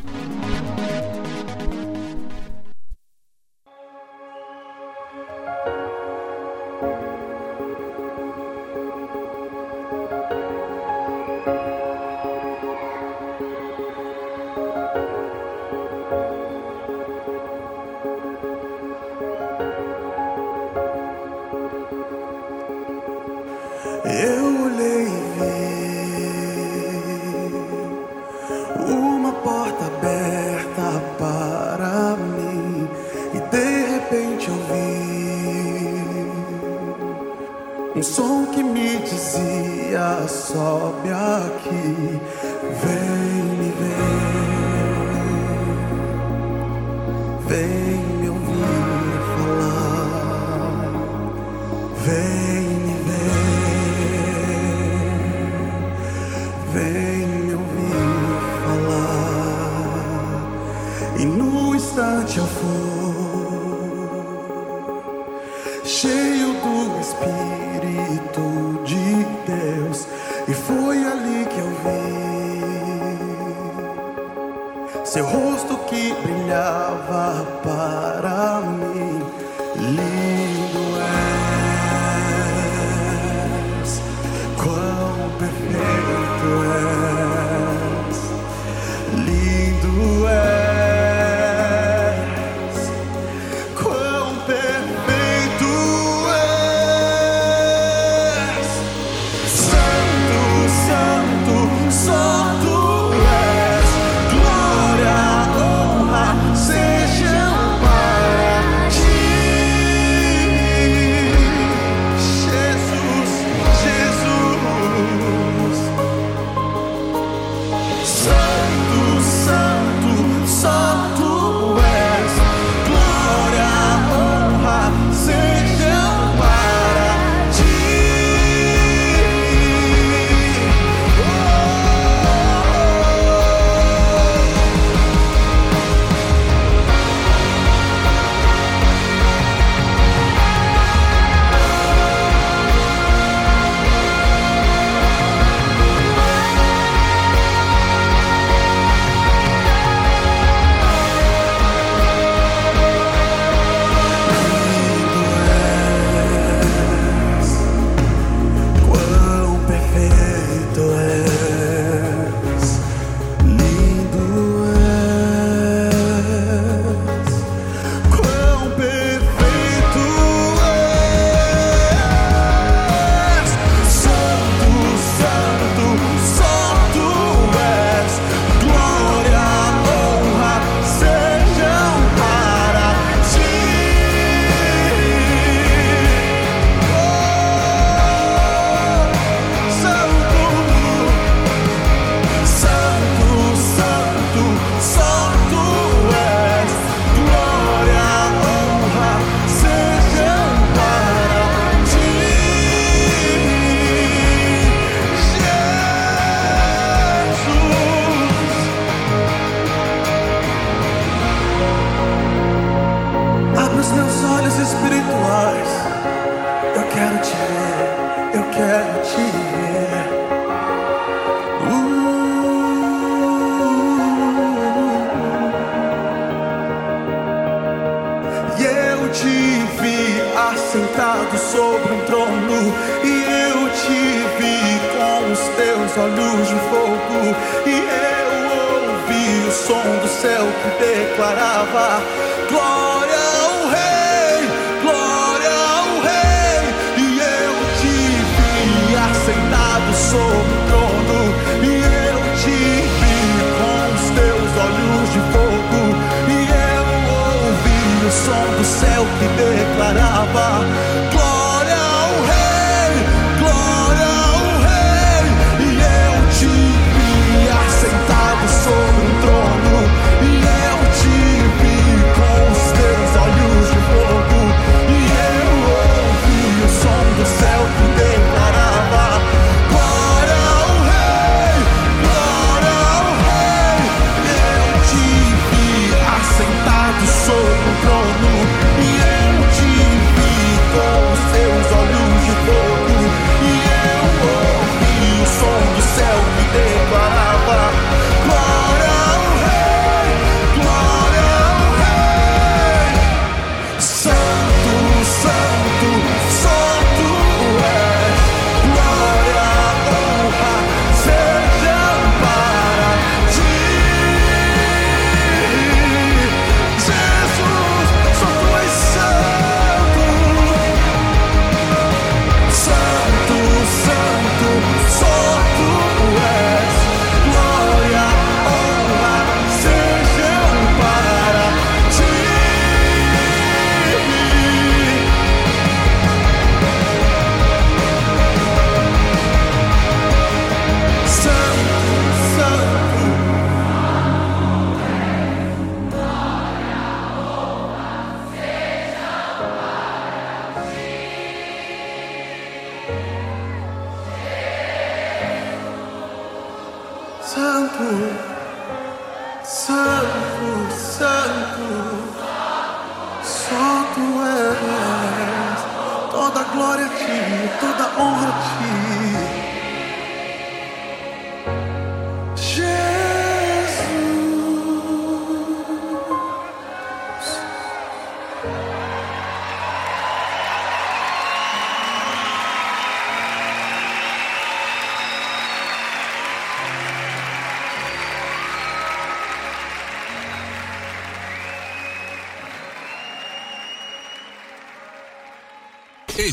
[230.71, 232.73] sentado sobre um trono
[233.03, 233.99] e eu te
[234.39, 237.37] vi com os teus olhos de fogo
[237.67, 242.01] e eu ouvi o som do céu que declarava
[242.49, 243.40] glória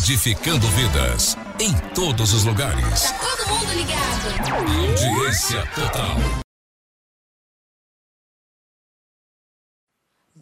[0.09, 3.11] edificando vidas em todos os lugares.
[3.11, 3.99] Tá todo mundo ligado.
[4.55, 6.15] Audiência total.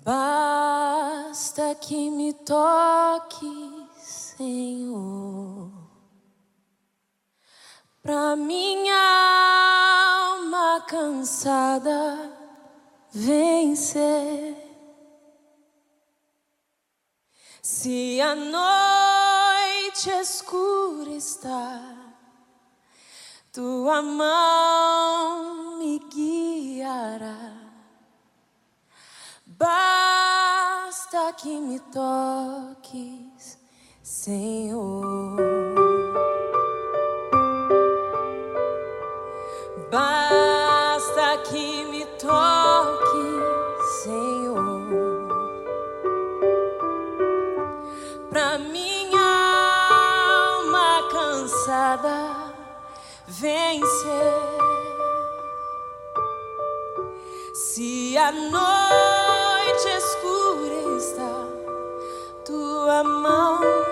[0.03, 5.71] Basta que me toque, Senhor,
[8.03, 8.93] pra minha
[10.29, 12.31] alma cansada
[13.11, 14.55] vencer.
[17.63, 18.94] Se a noite
[20.05, 21.81] noite escura está,
[23.51, 27.53] tua mão me guiará.
[29.45, 33.57] Basta que me toques,
[34.03, 35.37] Senhor.
[39.89, 42.54] Basta que me toques.
[53.27, 54.55] vencer.
[57.53, 61.47] Se a noite escura está,
[62.45, 63.84] tua mão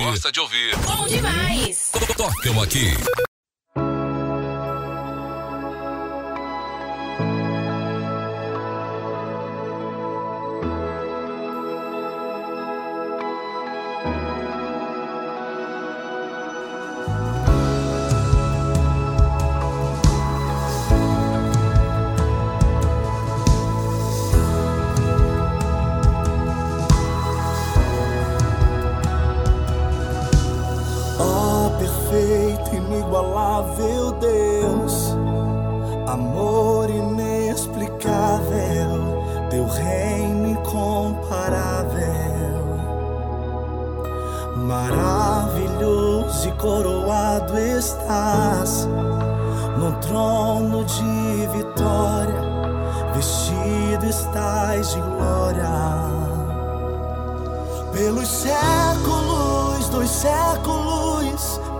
[0.00, 0.10] ouvir.
[0.12, 0.76] Gosta de ouvir.
[0.78, 1.90] Bom demais.
[2.16, 3.27] Tocam aqui.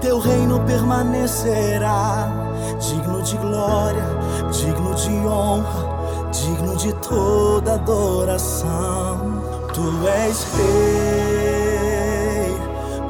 [0.09, 2.33] teu reino permanecerá.
[2.81, 4.07] Digno de glória,
[4.51, 5.85] digno de honra,
[6.33, 9.43] digno de toda adoração.
[9.75, 12.57] Tu és rei,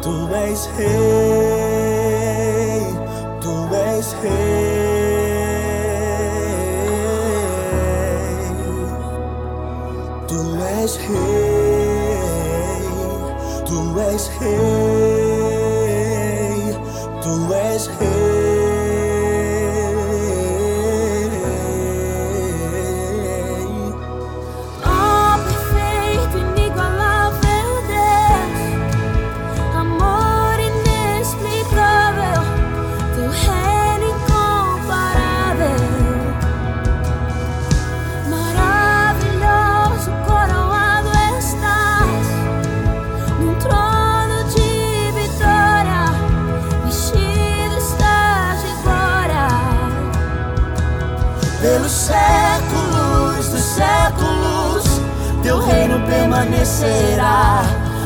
[0.03, 0.89] tu és rei,
[3.41, 4.33] tu és rei.
[10.27, 10.41] Tu
[10.83, 11.07] és rei, tu és rei.
[13.67, 15.18] Tu és rei.
[56.39, 57.63] permanecerá.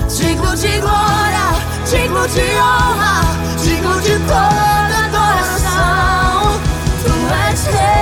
[0.08, 1.48] De glória,
[1.90, 3.22] digo de honra,
[3.62, 6.60] digo de toda adoração.
[7.02, 7.14] Tu
[7.50, 8.01] és rei.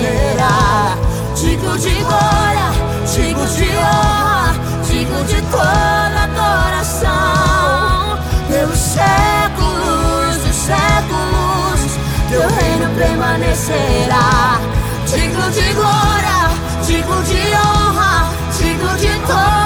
[0.00, 0.96] será ah,
[1.36, 2.68] Digo de glória,
[3.14, 4.52] digo de honra,
[4.88, 7.10] digo de toda adoração.
[8.48, 11.80] Pelos séculos dos séculos,
[12.28, 14.58] teu reino permanecerá.
[15.06, 16.50] Digo de glória,
[16.86, 18.28] digo de honra,
[18.58, 19.59] digo de toda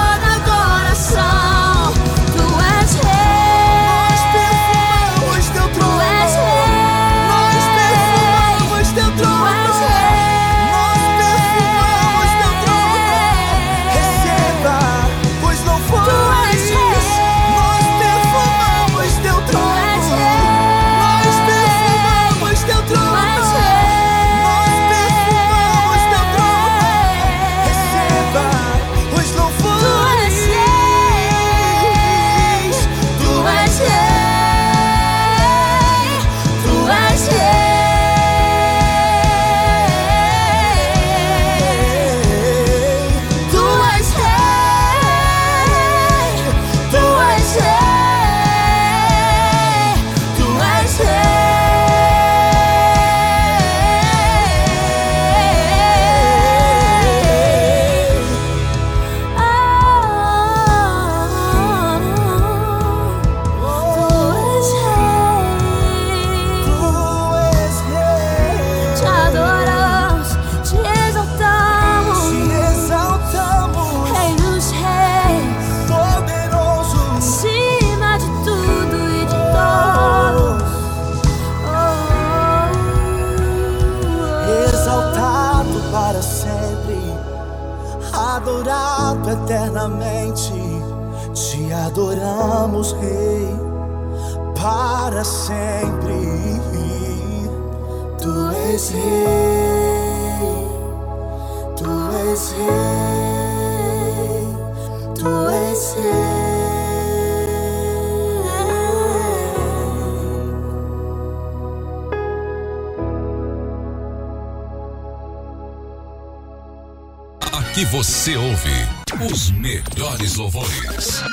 [117.95, 121.23] Você ouve os melhores louvores.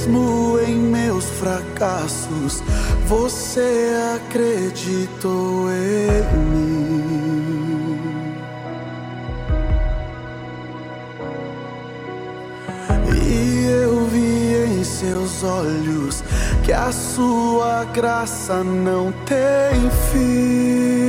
[0.00, 2.62] mesmo em meus fracassos,
[3.06, 7.90] você acreditou em mim.
[13.14, 16.22] E eu vi em seus olhos
[16.64, 20.99] que a sua graça não tem fim.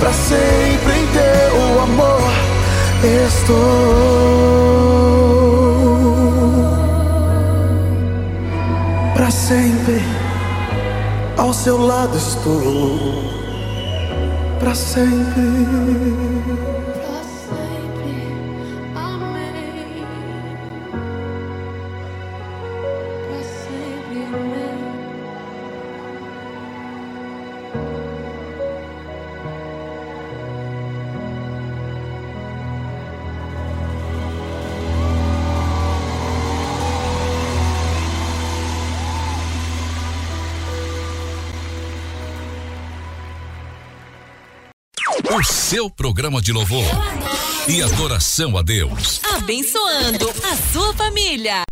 [0.00, 2.32] Pra sempre em teu amor
[3.04, 3.60] estou.
[9.14, 10.02] Pra sempre
[11.36, 12.98] ao seu lado estou.
[14.58, 16.29] Pra sempre.
[45.70, 46.82] seu programa de louvor
[47.68, 49.20] e adoração a Deus.
[49.36, 51.62] Abençoando a sua família.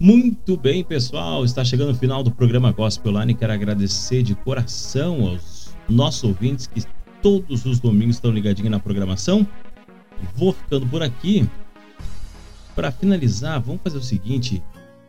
[0.00, 1.44] Muito bem, pessoal.
[1.44, 6.66] Está chegando o final do programa Gospel e Quero agradecer de coração aos nossos ouvintes
[6.66, 6.82] que
[7.20, 9.46] todos os domingos estão ligadinhos na programação.
[10.34, 11.46] Vou ficando por aqui.
[12.74, 14.62] Para finalizar, vamos fazer o seguinte: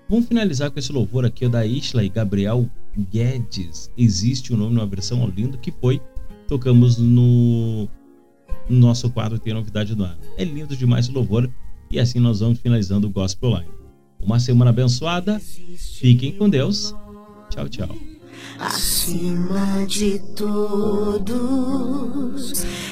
[0.10, 2.70] vamos finalizar com esse louvor aqui da Isla e Gabriel
[3.12, 3.92] Guedes.
[3.98, 6.02] Existe o um nome numa versão lindo que foi.
[6.48, 7.88] Tocamos no,
[8.70, 10.18] no nosso quadro Tem Novidade do Ano.
[10.38, 11.50] É lindo demais o louvor.
[11.90, 13.70] E assim nós vamos finalizando o Gospel Line.
[14.22, 15.40] Uma semana abençoada.
[15.40, 16.94] Fiquem com Deus.
[17.50, 17.96] Tchau, tchau.
[18.60, 21.26] acima de todos,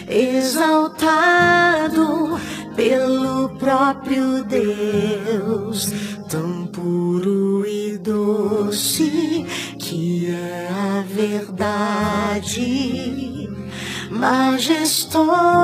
[0.07, 1.95] exaltado
[2.75, 5.91] pelo próprio Deus,
[6.29, 9.45] tão puro e doce
[9.95, 12.59] que é a verdade.
[14.11, 15.61] Majestoso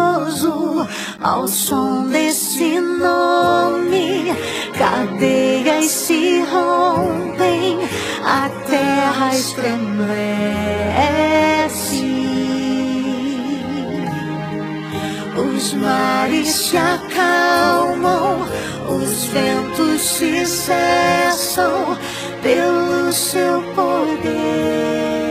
[1.22, 4.34] ao som desse nome,
[4.78, 7.80] cadeias se rompem,
[8.24, 10.22] a terra estremece.
[15.38, 18.41] Os mares se acalmam,
[18.88, 21.98] os ventos se cessam
[22.41, 25.31] pelo seu poder.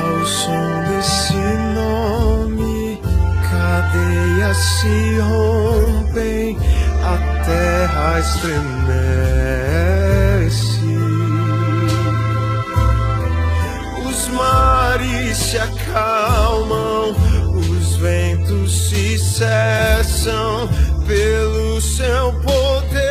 [0.00, 1.34] Ao som desse
[1.74, 3.00] nome,
[3.50, 6.56] cadeias se rompem,
[7.04, 9.60] a terra estremece.
[14.06, 17.14] Os mares se acalmam,
[17.54, 20.68] os ventos se cessam
[21.06, 23.10] pelo seu poder.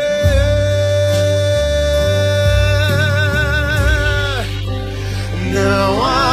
[5.52, 6.30] Não há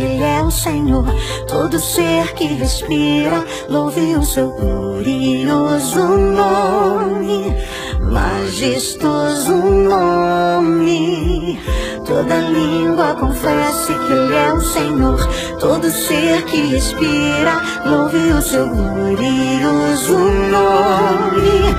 [0.00, 1.04] que Ele é o Senhor.
[1.46, 7.54] Todo ser que respira, louve o seu glorioso nome.
[8.00, 11.60] Majestoso nome.
[12.06, 15.28] Toda língua confesse que Ele é o Senhor.
[15.60, 20.16] Todo ser que respira, louve o seu glorioso
[20.50, 21.76] nome.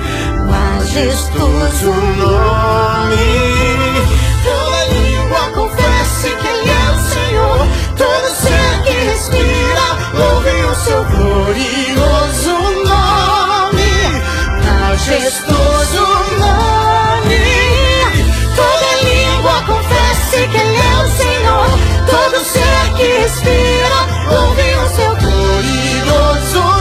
[0.47, 3.17] Majestoso nome.
[4.43, 6.50] Toda língua confesse que
[8.01, 13.93] Todo ser que respira, louve o seu glorioso nome.
[14.65, 16.05] Majestoso
[16.39, 17.45] nome.
[18.55, 21.69] Toda língua confesse que Ele é o Senhor.
[22.09, 23.99] Todo ser que respira,
[24.31, 26.80] louve o seu glorioso nome.